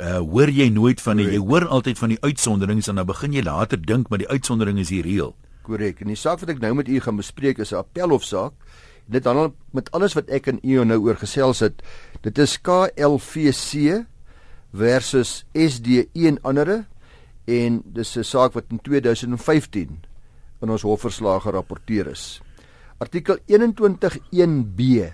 uh 0.00 0.18
hoor 0.18 0.48
jy 0.48 0.68
nooit 0.72 1.00
van 1.00 1.16
nie. 1.16 1.26
Jy 1.28 1.38
hoor 1.38 1.66
altyd 1.66 1.98
van 1.98 2.08
die 2.08 2.20
uitsonderings 2.20 2.88
en 2.88 2.96
dan 2.96 3.06
begin 3.06 3.32
jy 3.32 3.42
later 3.42 3.80
dink 3.80 4.08
maar 4.08 4.18
die 4.18 4.28
uitsondering 4.28 4.78
is 4.78 4.88
die 4.88 5.02
reël. 5.02 5.34
Korrek. 5.62 6.00
En 6.00 6.08
die 6.08 6.16
saak 6.16 6.40
wat 6.40 6.48
ek 6.48 6.60
nou 6.60 6.74
met 6.74 6.88
u 6.88 7.00
gaan 7.00 7.16
bespreek 7.16 7.58
is 7.58 7.72
'n 7.72 7.82
appelhofsaak. 7.84 8.52
Dit 9.06 9.24
handel 9.24 9.54
met 9.72 9.90
alles 9.90 10.14
wat 10.14 10.30
ek 10.30 10.46
en 10.46 10.58
u 10.62 10.84
nou 10.84 11.00
oor 11.00 11.16
gesels 11.16 11.60
het. 11.60 11.82
Dit 12.22 12.38
is 12.38 12.60
KLVC 12.60 14.06
versus 14.72 15.44
SDE 15.52 16.08
en 16.14 16.38
ander 16.42 16.86
en 17.44 17.82
dis 17.84 18.16
'n 18.16 18.24
saak 18.24 18.52
wat 18.52 18.64
in 18.70 18.80
2015 18.80 20.09
in 20.60 20.70
ons 20.70 20.82
hofverslag 20.82 21.42
gerapporteer 21.42 22.10
is. 22.12 22.40
Artikel 22.98 23.38
211B 23.48 25.12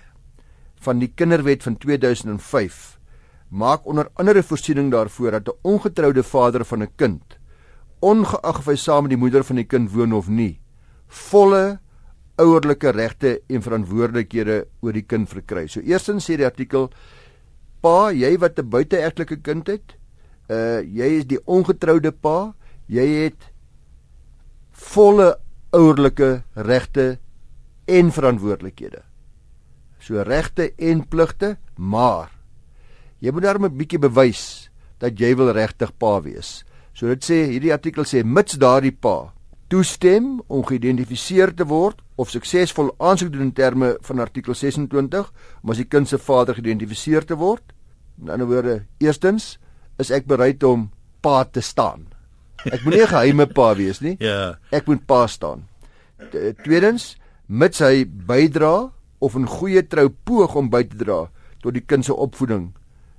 van 0.83 0.99
die 0.99 1.11
Kinderwet 1.15 1.63
van 1.63 1.77
2005 1.77 2.97
maak 3.49 3.85
onder 3.87 4.09
andere 4.19 4.43
voorsiening 4.43 4.91
daarvoor 4.91 5.31
dat 5.31 5.47
'n 5.47 5.57
ongetroude 5.61 6.23
vader 6.23 6.65
van 6.65 6.83
'n 6.83 6.95
kind 6.95 7.37
ongeag 7.99 8.59
of 8.59 8.65
hy 8.69 8.75
saam 8.75 9.07
met 9.07 9.15
die 9.15 9.19
moeder 9.19 9.43
van 9.43 9.55
die 9.55 9.65
kind 9.65 9.91
woon 9.91 10.13
of 10.13 10.29
nie, 10.29 10.59
volle 11.07 11.79
ouerlike 12.37 12.91
regte 12.93 13.39
en 13.49 13.63
verantwoordelikhede 13.65 14.57
oor 14.85 14.93
die 14.93 15.05
kind 15.05 15.29
verkry. 15.29 15.65
So 15.67 15.81
eerstens 15.81 16.27
sê 16.29 16.37
die 16.37 16.45
artikel 16.45 16.91
pa, 17.81 18.11
jy 18.11 18.37
wat 18.37 18.59
'n 18.59 18.69
buiteegtelike 18.69 19.41
kind 19.41 19.67
het, 19.67 19.97
uh 20.49 20.81
jy 20.81 21.19
is 21.19 21.25
die 21.25 21.39
ongetroude 21.45 22.11
pa, 22.11 22.53
jy 22.87 23.25
het 23.25 23.51
volle 24.77 25.35
ouerlike 25.75 26.43
regte 26.53 27.17
en 27.85 28.11
verantwoordelikhede. 28.11 29.01
So 29.99 30.21
regte 30.21 30.71
en 30.77 31.03
pligte, 31.07 31.57
maar 31.75 32.31
jy 33.19 33.31
moet 33.31 33.43
daarmee 33.43 33.69
'n 33.69 33.77
bietjie 33.77 33.99
bewys 33.99 34.69
dat 34.99 35.19
jy 35.19 35.35
wil 35.35 35.51
regtig 35.51 35.91
pa 35.97 36.21
wees. 36.21 36.63
So 36.93 37.07
dit 37.07 37.23
sê 37.23 37.49
hierdie 37.49 37.73
artikel 37.73 38.03
sê 38.05 38.23
mits 38.23 38.57
daardie 38.57 38.91
pa 38.91 39.33
toestem 39.67 40.41
om 40.47 40.63
geïdentifiseer 40.63 41.51
te 41.55 41.65
word 41.67 41.99
of 42.15 42.29
suksesvol 42.29 42.93
aansoek 42.97 43.31
doen 43.33 43.49
in 43.49 43.53
terme 43.53 43.97
van 44.01 44.19
artikel 44.19 44.55
26 44.55 45.31
om 45.63 45.69
as 45.69 45.77
die 45.77 45.89
kind 45.89 46.07
se 46.07 46.17
vader 46.17 46.55
geïdentifiseer 46.55 47.25
te 47.25 47.35
word. 47.35 47.63
In 48.21 48.29
ander 48.29 48.47
woorde, 48.47 48.85
eerstens 48.97 49.57
is 49.99 50.11
ek 50.11 50.25
bereid 50.25 50.63
om 50.63 50.89
pa 51.21 51.43
te 51.43 51.61
staan. 51.61 52.07
Ek 52.65 52.83
moet 52.83 52.93
nie 52.93 53.01
'n 53.03 53.07
geheime 53.07 53.45
pa 53.47 53.75
wees 53.75 54.01
nie. 54.01 54.17
Ja. 54.19 54.57
Ek 54.71 54.87
moet 54.87 55.05
pa 55.05 55.27
staan. 55.27 55.67
T- 56.31 56.53
Tweedens, 56.63 57.15
mits 57.47 57.79
hy 57.79 58.05
bydra 58.05 58.91
of 59.19 59.35
'n 59.35 59.45
goeie 59.47 59.83
trou 59.87 60.09
poog 60.09 60.55
om 60.55 60.69
by 60.69 60.83
te 60.83 60.97
dra 60.97 61.29
tot 61.61 61.73
die 61.73 61.81
kind 61.85 62.05
se 62.05 62.13
opvoeding 62.13 62.73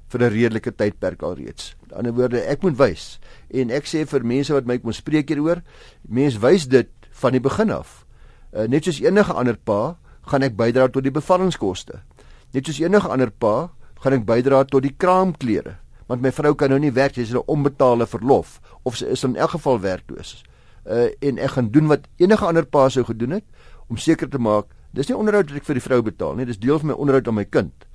vir 0.08 0.20
'n 0.22 0.30
redelike 0.32 0.72
tydperk 0.76 1.22
alreeds. 1.22 1.74
Met 1.82 1.92
ander 1.98 2.12
woorde, 2.12 2.40
ek 2.48 2.62
moet 2.62 2.76
wys 2.78 3.18
en 3.50 3.70
ek 3.70 3.84
sê 3.86 4.06
vir 4.06 4.24
mense 4.24 4.52
wat 4.52 4.66
my 4.66 4.78
kom 4.78 4.92
spreek 4.92 5.28
hieroor, 5.28 5.62
mense 6.08 6.38
wys 6.38 6.66
dit 6.66 6.88
van 7.10 7.32
die 7.32 7.40
begin 7.40 7.70
af. 7.70 8.04
Uh, 8.52 8.66
net 8.66 8.84
soos 8.84 9.00
enige 9.00 9.32
ander 9.34 9.56
pa, 9.56 9.96
gaan 10.26 10.42
ek 10.42 10.56
bydra 10.56 10.88
tot 10.88 11.02
die 11.02 11.10
bevallingskoste. 11.12 12.00
Net 12.54 12.66
soos 12.66 12.80
enige 12.80 13.08
ander 13.08 13.30
pa, 13.30 13.70
gaan 14.00 14.12
ek 14.12 14.24
bydra 14.24 14.64
tot 14.64 14.82
die 14.82 14.94
kraamklere, 14.96 15.76
want 16.08 16.22
my 16.22 16.30
vrou 16.30 16.54
kan 16.54 16.70
nou 16.70 16.78
nie 16.78 16.90
werk, 16.92 17.14
sy 17.14 17.20
is 17.20 17.32
'n 17.34 17.42
onbetaalde 17.46 18.06
verlof 18.06 18.60
of 18.84 18.96
sy 18.96 19.06
is 19.06 19.24
in 19.24 19.36
elk 19.36 19.50
geval 19.50 19.80
werkloos. 19.80 20.42
Uh 20.84 21.10
en 21.20 21.38
ek 21.38 21.50
gaan 21.50 21.70
doen 21.70 21.86
wat 21.86 22.08
enige 22.16 22.46
ander 22.46 22.66
pa 22.66 22.88
sou 22.88 23.04
gedoen 23.04 23.30
het 23.30 23.44
om 23.88 23.96
seker 23.96 24.28
te 24.28 24.38
maak 24.38 24.66
dis 24.92 25.08
nie 25.08 25.16
onderhoud 25.16 25.50
wat 25.50 25.60
ek 25.60 25.68
vir 25.68 25.78
die 25.78 25.84
vrou 25.84 26.00
betaal 26.02 26.36
nie, 26.36 26.46
dis 26.48 26.60
deel 26.60 26.78
van 26.78 26.92
my 26.92 26.96
onderhoud 26.96 27.28
aan 27.28 27.38
my 27.38 27.44
kind 27.44 27.86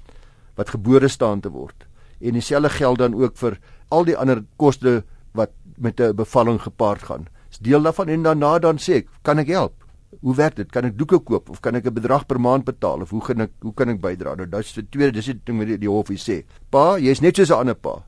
wat 0.56 0.70
gebore 0.70 1.10
staan 1.10 1.42
te 1.42 1.50
word. 1.50 1.88
En 2.22 2.38
dieselfde 2.38 2.70
geld 2.70 3.00
dan 3.02 3.16
ook 3.18 3.38
vir 3.40 3.58
al 3.90 4.06
die 4.06 4.18
ander 4.18 4.44
koste 4.62 5.04
wat 5.34 5.52
met 5.78 6.00
'n 6.00 6.16
bevalling 6.16 6.62
gepaard 6.62 7.04
gaan. 7.04 7.28
Dis 7.50 7.60
deel 7.60 7.82
daarvan 7.82 8.10
en 8.10 8.24
daarna 8.24 8.60
dan 8.60 8.78
sê 8.78 8.94
ek, 9.02 9.08
kan 9.24 9.40
ek 9.40 9.48
help? 9.48 9.74
Hoe 10.22 10.36
werk 10.36 10.56
dit? 10.56 10.72
Kan 10.72 10.86
ek 10.86 10.98
doeke 10.98 11.20
koop 11.20 11.50
of 11.50 11.60
kan 11.60 11.76
ek 11.76 11.86
'n 11.86 11.94
bedrag 11.94 12.26
per 12.28 12.40
maand 12.40 12.66
betaal 12.66 13.02
of 13.02 13.10
hoe 13.10 13.22
gaan 13.22 13.42
ek 13.42 13.52
hoe 13.62 13.74
kan 13.74 13.90
ek 13.90 14.02
bydra? 14.02 14.36
Nou 14.36 14.46
dis 14.46 14.74
die 14.74 14.90
tweede 14.90 15.12
dis 15.12 15.26
die 15.26 15.42
ding 15.44 15.58
wat 15.58 15.68
die, 15.68 15.78
die 15.78 15.90
hof 15.90 16.08
sê. 16.08 16.44
Pa, 16.70 16.98
jy's 16.98 17.22
net 17.22 17.36
soos 17.36 17.50
'n 17.50 17.60
ander 17.60 17.76
pa. 17.76 18.04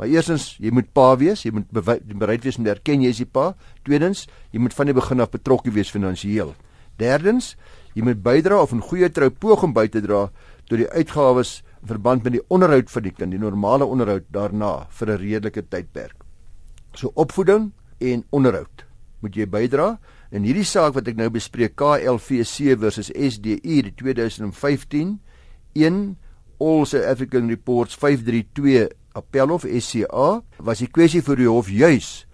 Maar 0.00 0.08
eerstens, 0.08 0.54
jy 0.56 0.70
moet 0.72 0.86
pa 0.96 1.10
wees, 1.20 1.42
jy 1.44 1.50
moet 1.52 1.68
bereid 1.76 2.44
wees 2.46 2.56
om 2.56 2.64
te 2.64 2.72
erken 2.72 3.02
jy 3.04 3.10
is 3.12 3.18
die 3.20 3.28
pa. 3.28 3.50
Tweedens, 3.84 4.22
jy 4.48 4.62
moet 4.64 4.72
van 4.72 4.88
die 4.88 4.94
begin 4.96 5.20
af 5.20 5.28
betrokke 5.34 5.72
wees 5.74 5.90
finansiëel. 5.92 6.54
Derdens, 6.96 7.50
jy 7.92 8.06
moet 8.06 8.22
bydra 8.24 8.62
of 8.62 8.72
'n 8.72 8.80
goeie 8.80 9.10
trou 9.12 9.28
om 9.62 9.74
by 9.74 9.88
te 9.88 10.00
dra 10.00 10.30
tot 10.68 10.78
die 10.78 10.88
uitgawes 10.88 11.62
in 11.82 11.88
verband 11.88 12.24
met 12.24 12.32
die 12.32 12.44
onderhoud 12.48 12.90
van 12.90 13.02
die 13.02 13.10
kind, 13.10 13.30
die 13.30 13.38
normale 13.38 13.84
onderhoud 13.84 14.24
daarna 14.32 14.86
vir 14.88 15.08
'n 15.10 15.18
redelike 15.18 15.68
tydperk. 15.68 16.24
So 16.94 17.12
opvoeding 17.14 17.72
en 18.00 18.24
onderhoud 18.30 18.86
moet 19.20 19.34
jy 19.34 19.46
bydra. 19.46 19.98
En 20.32 20.42
hierdie 20.42 20.64
saak 20.64 20.94
wat 20.94 21.08
ek 21.08 21.16
nou 21.16 21.28
bespreek, 21.28 21.76
KLVC 21.76 22.78
versus 22.78 23.10
SDU 23.12 23.82
die 23.82 23.92
2015 23.94 25.20
1 25.74 26.16
All 26.58 26.84
South 26.84 27.04
African 27.04 27.48
Reports 27.48 27.94
532 27.94 28.99
Appelhof 29.12 29.64
SCA 29.66 30.42
was 30.58 30.78
die 30.78 30.90
kwessie 30.90 31.22
vir 31.22 31.36
die 31.36 31.48
hof 31.50 31.68
juis 31.68 32.26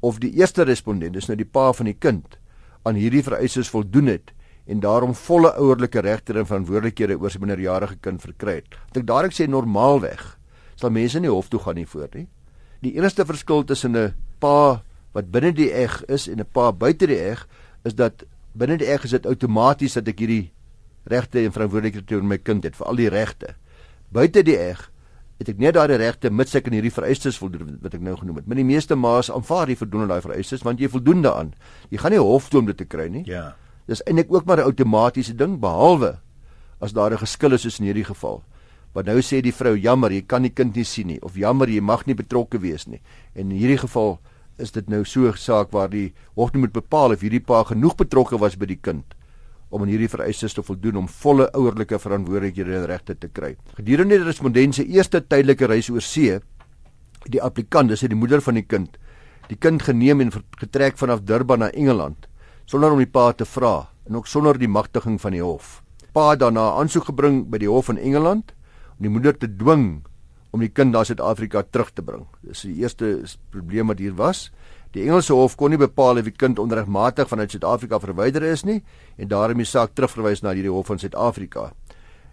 of 0.00 0.20
die 0.22 0.30
eerste 0.38 0.64
respondent, 0.64 1.14
dis 1.14 1.28
nou 1.28 1.36
die 1.36 1.48
pa 1.48 1.72
van 1.76 1.90
die 1.90 1.96
kind, 1.98 2.38
aan 2.86 2.96
hierdie 2.96 3.24
vereistes 3.24 3.68
voldoen 3.68 4.08
het 4.08 4.30
en 4.70 4.80
daarom 4.80 5.14
volle 5.16 5.50
ouerlike 5.58 6.00
regte 6.06 6.36
en 6.38 6.46
verantwoordelikhede 6.46 7.16
oor 7.18 7.32
sy 7.32 7.40
minderjarige 7.42 7.98
kind 8.04 8.22
verkry 8.22 8.60
het. 8.60 8.76
Wat 8.88 9.00
ek 9.02 9.08
dadelik 9.08 9.34
sê 9.34 9.48
normaalweg 9.50 10.22
sal 10.80 10.94
mense 10.94 11.20
nie 11.20 11.32
hof 11.32 11.50
toe 11.50 11.60
gaan 11.60 11.76
nie 11.80 11.88
voor 11.88 12.08
nie. 12.14 12.28
Die 12.80 12.94
enigste 12.96 13.26
verskil 13.26 13.64
tussen 13.64 13.96
'n 13.96 14.14
pa 14.40 14.82
wat 15.12 15.30
binne 15.30 15.52
die 15.52 15.72
eg 15.72 16.02
is 16.08 16.28
en 16.28 16.40
'n 16.40 16.46
pa 16.52 16.72
buite 16.72 17.06
die 17.06 17.18
eg 17.18 17.46
is 17.84 17.94
dat 17.94 18.24
binne 18.54 18.78
die 18.78 18.86
eg 18.86 19.04
is 19.04 19.10
dit 19.10 19.26
outomaties 19.26 19.94
dat 19.94 20.08
ek 20.08 20.18
hierdie 20.18 20.52
regte 21.04 21.44
en 21.44 21.52
verantwoordelikhede 21.52 22.06
teenoor 22.06 22.28
my 22.28 22.38
kind 22.38 22.64
het 22.64 22.76
vir 22.76 22.86
al 22.86 22.96
die 22.96 23.08
regte. 23.08 23.54
Buite 24.12 24.42
die 24.42 24.56
eg 24.56 24.89
het 25.40 25.48
ek 25.48 25.60
nie 25.60 25.70
daardie 25.72 25.96
regte 25.96 26.28
mits 26.28 26.52
ek 26.58 26.66
aan 26.68 26.76
hierdie 26.76 26.92
vereistes 26.92 27.38
voldoen 27.40 27.78
wat 27.80 27.94
ek 27.96 28.02
nou 28.04 28.12
genoem 28.20 28.42
het. 28.42 28.48
Maar 28.50 28.60
die 28.60 28.66
meeste 28.68 28.96
ma's 28.96 29.30
aanvaar 29.32 29.70
die 29.72 29.78
voldoen 29.80 30.04
aan 30.04 30.12
daai 30.12 30.24
vereistes 30.26 30.64
want 30.66 30.82
jy 30.82 30.90
voldoen 30.92 31.24
daaraan. 31.24 31.54
Jy 31.88 32.02
gaan 32.02 32.12
nie 32.12 32.20
hof 32.20 32.50
toe 32.52 32.60
om 32.60 32.68
dit 32.68 32.76
te 32.76 32.84
kry 32.84 33.08
nie. 33.08 33.24
Ja. 33.28 33.54
Dis 33.88 34.04
eintlik 34.04 34.28
ook 34.28 34.44
maar 34.44 34.60
'n 34.60 34.68
outomatiese 34.68 35.34
ding 35.34 35.58
behalwe 35.60 36.18
as 36.80 36.92
daar 36.92 37.12
'n 37.12 37.24
geskil 37.24 37.52
is 37.52 37.62
soos 37.62 37.80
in 37.80 37.86
hierdie 37.86 38.04
geval. 38.04 38.42
Want 38.92 39.06
nou 39.06 39.20
sê 39.20 39.40
die 39.40 39.52
vrou 39.52 39.76
jammer, 39.76 40.12
jy 40.12 40.22
kan 40.26 40.42
die 40.42 40.52
kind 40.52 40.74
nie 40.74 40.84
sien 40.84 41.06
nie 41.06 41.22
of 41.22 41.36
jammer, 41.36 41.68
jy 41.68 41.80
mag 41.80 42.06
nie 42.06 42.14
betrokke 42.14 42.58
wees 42.58 42.86
nie. 42.86 43.00
En 43.34 43.50
in 43.50 43.56
hierdie 43.56 43.78
geval 43.78 44.18
is 44.58 44.72
dit 44.72 44.88
nou 44.88 45.04
so 45.04 45.26
'n 45.26 45.36
saak 45.36 45.70
waar 45.70 45.88
die 45.88 46.12
hof 46.34 46.52
moet 46.52 46.72
bepaal 46.72 47.12
of 47.12 47.20
hierdie 47.20 47.40
pa 47.40 47.64
genoeg 47.64 47.96
betrokke 47.96 48.38
was 48.38 48.56
by 48.56 48.66
die 48.66 48.80
kind 48.82 49.04
om 49.70 49.84
aan 49.84 49.90
hierdie 49.92 50.10
vereistes 50.10 50.54
te 50.56 50.64
voldoen 50.66 51.04
om 51.04 51.08
volle 51.22 51.46
ouerlike 51.54 51.98
verantwoordelikhede 52.02 52.74
en 52.80 52.88
regte 52.90 53.14
te 53.14 53.30
kry. 53.30 53.54
Gedurende 53.78 54.18
die 54.18 54.26
respondent 54.26 54.76
se 54.76 54.86
eerste 54.86 55.22
tydelike 55.22 55.68
reis 55.70 55.90
oor 55.90 56.02
see, 56.02 56.40
die 57.30 57.42
applikant, 57.42 57.92
dis 57.92 58.02
die 58.02 58.18
moeder 58.18 58.42
van 58.42 58.58
die 58.58 58.66
kind, 58.66 58.98
die 59.50 59.58
kind 59.58 59.82
geneem 59.86 60.22
en 60.24 60.32
getrek 60.58 60.98
vanaf 60.98 61.22
Durban 61.26 61.64
na 61.64 61.70
Engeland 61.70 62.26
sonder 62.70 62.94
om 62.94 63.00
die 63.02 63.10
pa 63.10 63.30
te 63.34 63.46
vra 63.46 63.88
en 64.06 64.18
ook 64.18 64.28
sonder 64.30 64.58
die 64.58 64.70
magtiging 64.70 65.18
van 65.22 65.34
die 65.34 65.42
hof. 65.42 65.80
Pa 66.14 66.32
het 66.32 66.42
daarna 66.42 66.72
aansoek 66.78 67.08
gebring 67.10 67.44
by 67.50 67.58
die 67.62 67.70
hof 67.70 67.90
in 67.90 67.98
Engeland 67.98 68.54
om 68.98 69.06
die 69.06 69.12
moeder 69.12 69.36
te 69.38 69.50
dwing 69.50 70.02
om 70.50 70.62
die 70.62 70.70
kind 70.70 70.94
na 70.94 71.04
Suid-Afrika 71.06 71.62
terug 71.62 71.92
te 71.94 72.02
bring. 72.02 72.24
Dis 72.42 72.64
die 72.66 72.80
eerste 72.82 73.20
probleem 73.54 73.90
wat 73.90 74.02
hier 74.02 74.16
was. 74.18 74.48
Die 74.90 75.04
Engelse 75.06 75.36
hof 75.38 75.52
kon 75.54 75.70
nie 75.70 75.78
bepaal 75.78 76.18
of 76.18 76.26
die 76.26 76.34
kind 76.34 76.58
onregmatig 76.58 77.28
vanuit 77.30 77.52
Suid-Afrika 77.54 78.00
verwyder 78.02 78.42
is 78.48 78.64
nie 78.66 78.80
en 79.22 79.28
daarom 79.30 79.60
die 79.62 79.68
saak 79.68 79.92
terugverwys 79.94 80.40
na 80.42 80.50
hierdie 80.56 80.72
hof 80.72 80.88
van 80.90 80.98
Suid-Afrika. 80.98 81.68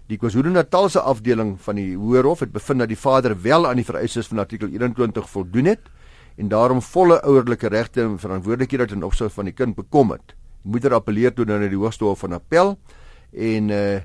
Die 0.09 0.17
KwaZulu-Natalse 0.17 1.03
afdeling 1.05 1.51
van 1.61 1.77
die 1.77 1.91
Hoërhof 1.93 2.41
het 2.41 2.55
bevind 2.55 2.81
dat 2.81 2.89
die 2.89 2.97
vader 2.97 3.35
wel 3.43 3.67
aan 3.69 3.77
die 3.77 3.85
vereistes 3.85 4.31
van 4.31 4.41
artikel 4.41 4.73
21 4.73 5.29
voldoen 5.29 5.69
het 5.69 5.91
en 6.41 6.49
daarom 6.49 6.81
volle 6.81 7.19
ouerlike 7.29 7.69
regte 7.69 8.01
en 8.07 8.17
verantwoordelikhede 8.17 8.89
ten 8.89 9.05
opsigte 9.05 9.37
van 9.37 9.51
die 9.51 9.53
kind 9.53 9.77
bekom 9.77 10.15
het. 10.15 10.33
Die 10.65 10.73
moeder 10.73 10.97
appeleer 10.97 11.35
toe 11.37 11.45
na 11.45 11.59
die 11.61 11.77
Hoogste 11.77 12.09
Hof 12.09 12.25
van 12.25 12.33
Appel 12.39 12.73
en 13.33 13.69
uh 13.69 13.99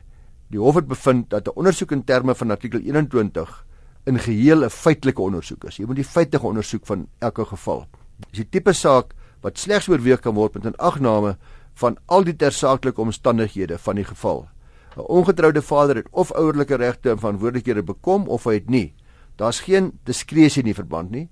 die 0.52 0.60
hof 0.60 0.76
het 0.76 0.84
bevind 0.84 1.30
dat 1.32 1.48
'n 1.48 1.56
ondersoek 1.56 1.92
in 1.92 2.04
terme 2.04 2.34
van 2.34 2.50
artikel 2.50 2.80
21 2.80 3.64
in 4.04 4.18
geheel 4.18 4.64
'n 4.64 4.68
feitelike 4.68 5.22
ondersoek 5.22 5.64
is. 5.64 5.76
Jy 5.76 5.86
moet 5.86 5.96
die 5.96 6.04
feite 6.04 6.42
ondersoek 6.42 6.86
van 6.86 7.08
elke 7.18 7.44
geval 7.44 7.86
is 8.30 8.38
die 8.38 8.48
tipe 8.48 8.72
saak 8.72 9.14
wat 9.42 9.58
slegs 9.58 9.88
oorweeg 9.88 10.20
kan 10.20 10.34
word 10.34 10.54
met 10.54 10.66
'n 10.66 10.78
agname 10.78 11.36
van 11.74 11.96
al 12.06 12.24
die 12.24 12.36
tersaaklike 12.36 13.00
omstandighede 13.00 13.78
van 13.78 13.96
die 13.96 14.04
geval. 14.04 14.48
'n 14.96 15.00
Ongetroude 15.00 15.62
vader 15.62 15.96
het 15.96 16.08
of 16.10 16.32
ouerlike 16.32 16.76
regte 16.76 17.10
en 17.10 17.18
verantwoordelikhede 17.18 17.82
bekom 17.82 18.28
of 18.28 18.44
hy 18.44 18.54
het 18.54 18.70
nie. 18.70 18.94
Daar's 19.36 19.60
geen 19.60 19.98
diskresie 20.04 20.62
in 20.62 20.70
die 20.70 20.74
verband 20.74 21.10
nie. 21.10 21.28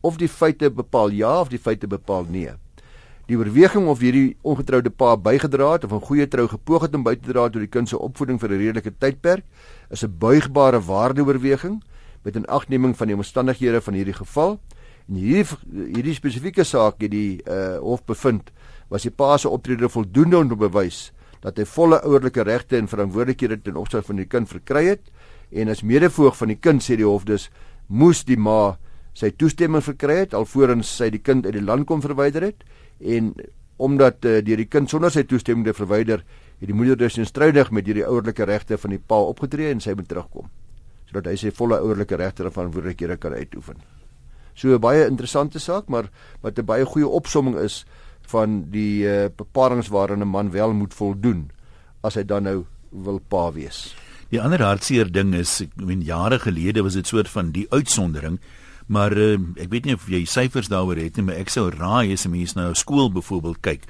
Of 0.00 0.16
die 0.16 0.28
feite 0.28 0.70
bepaal 0.70 1.10
ja 1.10 1.40
of 1.40 1.48
die 1.48 1.58
feite 1.58 1.86
bepaal 1.86 2.26
nee. 2.28 2.50
Die 3.26 3.36
oorweging 3.36 3.86
of 3.88 4.00
hierdie 4.02 4.36
ongetroude 4.42 4.90
pa 4.90 5.16
bygedra 5.16 5.72
het 5.72 5.84
of 5.84 5.92
'n 5.92 6.06
goeie 6.06 6.28
trou 6.28 6.48
gepoog 6.48 6.82
het 6.82 6.94
om 6.94 7.02
by 7.02 7.14
te 7.14 7.32
dra 7.32 7.48
tot 7.48 7.60
die 7.60 7.66
kind 7.66 7.88
se 7.88 7.98
opvoeding 7.98 8.40
vir 8.40 8.50
'n 8.50 8.58
redelike 8.58 8.92
tydperk 8.98 9.44
is 9.90 10.04
'n 10.04 10.18
buigbare 10.18 10.80
waardeoorweging 10.80 11.82
met 12.22 12.36
'n 12.36 12.44
agneming 12.46 12.96
van 12.96 13.06
die 13.06 13.16
omstandighede 13.16 13.80
van 13.80 13.94
hierdie 13.94 14.14
geval 14.14 14.58
En 15.08 15.18
hierdie 15.18 15.90
hierdie 15.96 16.14
spesifieke 16.14 16.64
saak 16.64 17.02
het 17.02 17.12
die 17.12 17.40
uh 17.46 17.78
hof 17.82 18.04
bevind 18.06 18.52
was 18.92 19.06
die 19.06 19.14
pa 19.14 19.36
se 19.38 19.48
optrede 19.48 19.88
voldoende 19.88 20.38
om 20.38 20.48
te 20.48 20.58
bewys 20.58 21.10
dat 21.42 21.58
hy 21.58 21.66
volle 21.66 21.98
ouerlike 22.06 22.44
regte 22.46 22.78
en 22.78 22.90
verantwoordelikhede 22.90 23.62
ten 23.64 23.78
opsigte 23.80 24.12
van 24.12 24.20
die 24.20 24.28
kind 24.30 24.50
verkry 24.50 24.84
het 24.92 25.10
en 25.50 25.72
as 25.72 25.82
medevoog 25.82 26.36
van 26.38 26.52
die 26.52 26.60
kind 26.60 26.84
sê 26.84 26.96
die 27.00 27.08
hof 27.08 27.26
dus 27.28 27.48
moes 27.88 28.22
die 28.28 28.38
ma 28.38 28.76
sy 29.18 29.32
toestemming 29.36 29.82
verkry 29.84 30.22
het 30.22 30.36
alvorens 30.38 30.92
sy 31.00 31.10
die 31.12 31.22
kind 31.24 31.48
uit 31.48 31.56
die 31.56 31.64
land 31.64 31.88
kon 31.88 32.04
verwyder 32.04 32.46
het 32.46 32.62
en 33.00 33.34
omdat 33.82 34.22
uh, 34.28 34.38
deur 34.44 34.60
die 34.60 34.70
kind 34.70 34.90
sonder 34.90 35.10
sy 35.10 35.24
toestemming 35.26 35.66
te 35.66 35.74
verwyder 35.76 36.22
het 36.60 36.68
die 36.70 36.76
moeder 36.76 37.00
dus 37.00 37.18
instrydig 37.18 37.72
met 37.74 37.88
hierdie 37.90 38.06
ouerlike 38.06 38.46
regte 38.46 38.78
van 38.78 38.94
die 38.94 39.02
pa 39.02 39.18
opgetree 39.32 39.72
en 39.74 39.82
sy 39.82 39.96
moet 39.98 40.08
terugkom 40.08 40.52
sodat 41.10 41.32
hy 41.32 41.36
sy 41.40 41.50
volle 41.52 41.80
ouerlike 41.82 42.16
regte 42.16 42.46
en 42.46 42.54
verantwoordelikhede 42.54 43.18
kan 43.20 43.34
uitoefen. 43.36 43.82
So 44.54 44.74
'n 44.74 44.80
baie 44.80 45.06
interessante 45.06 45.58
saak, 45.58 45.88
maar 45.88 46.10
wat 46.40 46.58
'n 46.58 46.64
baie 46.64 46.84
goeie 46.84 47.08
opsomming 47.08 47.56
is 47.56 47.84
van 48.32 48.70
die 48.70 49.04
uh, 49.04 49.28
bepalinge 49.36 49.90
waaraan 49.90 50.22
'n 50.22 50.28
man 50.28 50.50
wel 50.50 50.72
moet 50.72 50.94
voldoen 50.94 51.50
as 52.00 52.14
hy 52.14 52.24
dan 52.24 52.42
nou 52.42 52.64
wil 52.90 53.20
pa 53.28 53.52
wees. 53.52 53.94
Die 54.28 54.40
ander 54.40 54.62
hartseer 54.62 55.12
ding 55.12 55.34
is, 55.34 55.60
ek 55.60 55.76
meen 55.76 56.02
jare 56.02 56.38
gelede 56.38 56.82
was 56.82 56.94
dit 56.94 57.06
soort 57.06 57.28
van 57.28 57.50
die 57.52 57.66
uitsondering, 57.70 58.40
maar 58.86 59.12
uh, 59.12 59.38
ek 59.56 59.70
weet 59.70 59.84
nie 59.84 59.94
of 59.94 60.08
jy 60.08 60.24
syfers 60.24 60.68
daaroor 60.68 60.96
het 60.96 61.16
nie, 61.16 61.24
maar 61.24 61.34
ek 61.34 61.48
sou 61.48 61.70
raai 61.70 62.12
as 62.12 62.26
'n 62.26 62.30
mens 62.30 62.54
nou 62.54 62.74
skool 62.74 63.12
byvoorbeeld 63.12 63.60
kyk 63.60 63.84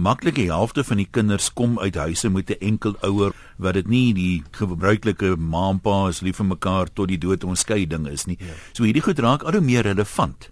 maklik 0.00 0.38
die 0.40 0.48
helfte 0.48 0.84
van 0.84 1.00
die 1.02 1.08
kinders 1.10 1.50
kom 1.52 1.78
uit 1.78 1.96
huise 2.00 2.30
met 2.30 2.50
'n 2.50 2.60
enkel 2.60 2.96
ouer 3.00 3.32
wat 3.58 3.74
dit 3.74 3.88
nie 3.88 4.12
die 4.14 4.42
gebruikelike 4.50 5.36
ma 5.36 5.70
en 5.70 5.80
pa 5.80 6.08
is 6.08 6.20
lief 6.20 6.36
vir 6.36 6.46
mekaar 6.46 6.88
tot 6.92 7.08
die 7.08 7.18
dood 7.18 7.44
onskeiding 7.44 8.06
is 8.08 8.26
nie. 8.26 8.36
Ja. 8.40 8.54
So 8.72 8.84
hierdie 8.84 9.02
goed 9.02 9.18
raak 9.18 9.42
al 9.42 9.52
hoe 9.52 9.60
meer 9.60 9.82
relevant. 9.82 10.50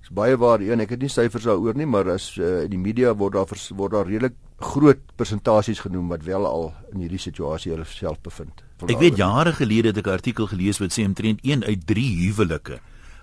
Dis 0.00 0.10
baie 0.10 0.36
waar, 0.36 0.60
een, 0.60 0.80
ek 0.80 0.90
het 0.90 1.00
nie 1.00 1.08
syfers 1.08 1.44
daaroor 1.44 1.76
nie, 1.76 1.86
maar 1.86 2.10
as 2.10 2.36
uh, 2.36 2.62
in 2.64 2.70
die 2.70 2.78
media 2.78 3.14
word 3.14 3.32
daar 3.32 3.46
vers, 3.46 3.70
word 3.76 3.92
daar 3.92 4.06
redelik 4.06 4.34
groot 4.58 4.98
persentasies 5.16 5.80
genoem 5.80 6.08
wat 6.08 6.24
wel 6.24 6.46
al 6.46 6.74
in 6.92 7.00
hierdie 7.00 7.18
situasie 7.18 7.72
hulle 7.72 7.84
self 7.84 8.20
bevind. 8.20 8.64
Ek 8.88 8.98
weet 8.98 9.16
jare 9.16 9.52
gelede 9.52 9.88
het 9.88 9.98
ek 9.98 10.06
'n 10.06 10.18
artikel 10.18 10.46
gelees 10.46 10.80
wat 10.80 10.92
sê 10.92 11.04
omtrent 11.04 11.40
1 11.42 11.64
uit 11.64 11.86
3 11.86 12.26
huwelike 12.26 12.80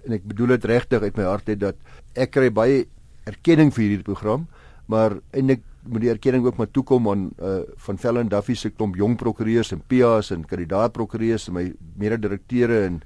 en 0.05 0.15
ek 0.17 0.25
bedoel 0.25 0.55
dit 0.55 0.65
regtig 0.71 1.05
uit 1.05 1.19
my 1.19 1.27
hart 1.29 1.51
het 1.53 1.61
dat 1.61 1.77
ek 2.17 2.33
kry 2.33 2.49
baie 2.53 2.87
erkenning 3.29 3.69
vir 3.73 3.83
hierdie 3.83 4.07
program, 4.07 4.47
maar 4.89 5.19
en 5.37 5.53
ek 5.53 5.61
moet 5.85 6.01
die 6.01 6.09
erkenning 6.09 6.45
ook 6.47 6.57
maar 6.57 6.71
toekom 6.73 7.09
aan 7.11 7.27
uh, 7.37 7.59
van 7.85 8.01
Fellen 8.01 8.29
Duffy 8.29 8.55
se 8.57 8.71
klomp 8.73 8.97
jong 8.97 9.17
prokureurs 9.21 9.71
en 9.75 9.83
PA's 9.85 10.31
en 10.33 10.45
kandidaat 10.49 10.93
prokureurs 10.93 11.47
en 11.49 11.57
my 11.59 11.65
mede-direkteure 12.01 12.81
en 12.87 12.99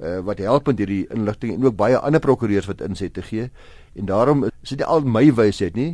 uh, 0.00 0.18
wat 0.24 0.40
help 0.40 0.70
met 0.70 0.80
hierdie 0.80 1.04
inligting 1.12 1.54
en 1.56 1.68
ook 1.68 1.76
baie 1.76 1.98
ander 2.00 2.22
prokureurs 2.24 2.68
wat 2.70 2.80
inset 2.84 3.12
te 3.14 3.24
gee. 3.28 3.50
En 3.96 4.08
daarom 4.08 4.46
is 4.48 4.72
dit 4.72 4.84
al 4.84 5.04
my 5.04 5.26
wysheid 5.36 5.76
nie, 5.76 5.90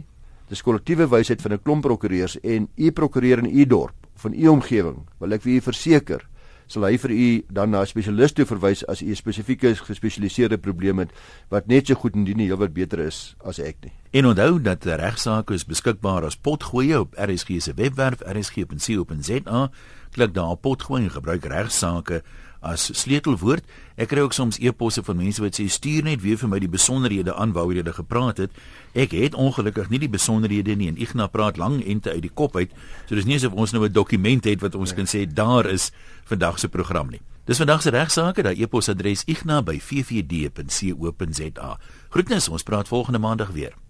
dis 0.49 0.63
kollektiewe 0.63 1.09
wysheid 1.09 1.43
van 1.43 1.53
'n 1.53 1.63
klomp 1.63 1.83
prokureurs 1.83 2.41
en 2.41 2.69
u 2.77 2.91
prokureur 2.91 3.39
in 3.39 3.59
u 3.61 3.67
dorp 3.67 3.95
van 4.15 4.35
u 4.35 4.49
omgewing 4.49 5.07
wil 5.19 5.33
ek 5.33 5.43
vir 5.43 5.53
u 5.53 5.61
verseker 5.61 6.29
sal 6.69 6.85
hy 6.85 6.99
vir 7.01 7.13
u 7.13 7.29
dan 7.49 7.71
na 7.71 7.81
'n 7.81 7.87
spesialis 7.87 8.33
toe 8.33 8.45
verwys 8.45 8.85
as 8.87 9.01
u 9.01 9.09
'n 9.09 9.17
spesifieke 9.17 9.75
gespesialiseerde 9.75 10.59
probleem 10.59 10.99
het 10.99 11.11
wat 11.49 11.67
net 11.67 11.87
so 11.87 11.95
goed 11.95 12.15
en 12.15 12.25
dien 12.25 12.39
heel 12.39 12.57
wat 12.57 12.73
beter 12.73 12.99
is 12.99 13.35
as 13.45 13.59
ek 13.59 13.77
nie. 13.83 13.93
En 14.13 14.27
onthou 14.27 14.61
dat 14.61 14.85
regsaake 14.85 15.55
is 15.55 15.65
beskikbaar 15.65 16.25
as 16.25 16.37
potgoeie 16.37 17.01
op 17.01 17.15
RSG 17.17 17.61
se 17.61 17.73
webwerf 17.75 18.21
rsg.co.za. 18.21 19.71
Klik 20.11 20.35
daar 20.35 20.51
op 20.51 20.61
potgoeie 20.61 21.05
en 21.05 21.11
gebruik 21.11 21.45
regsaake 21.45 22.23
as 22.61 22.91
sleutelwoord. 23.01 23.65
Ek 23.97 24.09
kry 24.13 24.21
ook 24.25 24.33
soms 24.33 24.59
e-posse 24.59 25.03
van 25.05 25.17
mense 25.17 25.43
wat 25.43 25.59
sê 25.59 25.69
stuur 25.71 26.03
net 26.07 26.23
weer 26.23 26.39
vir 26.39 26.49
my 26.49 26.59
die 26.63 26.71
besonderhede 26.71 27.35
aan 27.35 27.53
waaroor 27.53 27.75
jy 27.81 27.93
gepraat 27.93 28.37
het. 28.39 28.51
Ek 28.95 29.11
het 29.17 29.35
ongelukkig 29.35 29.89
nie 29.91 29.99
die 29.99 30.11
besonderhede 30.11 30.77
nie 30.77 30.89
en 30.89 30.99
Ignas 30.99 31.31
praat 31.31 31.57
lang 31.57 31.85
ente 31.85 32.11
uit 32.11 32.23
die 32.23 32.35
kop 32.35 32.57
uit. 32.57 32.71
So 33.07 33.15
dis 33.15 33.25
nie 33.25 33.37
asof 33.37 33.53
ons 33.53 33.73
nou 33.73 33.85
'n 33.85 33.93
dokument 33.93 34.45
het 34.45 34.61
wat 34.61 34.75
ons 34.75 34.91
nee. 34.91 34.97
kan 34.97 35.07
sê 35.07 35.27
daar 35.27 35.67
is 35.67 35.91
vandag 36.25 36.59
se 36.59 36.69
program 36.69 37.11
nie. 37.11 37.21
Dis 37.45 37.57
vandag 37.57 37.83
se 37.83 37.91
regsaake, 37.91 38.43
daai 38.43 38.63
e-posadres 38.63 39.25
igna@ffd.co.za. 39.25 41.79
Groetnis, 42.09 42.49
ons 42.49 42.63
praat 42.63 42.89
volgende 42.89 43.19
maandag 43.19 43.51
weer. 43.51 43.88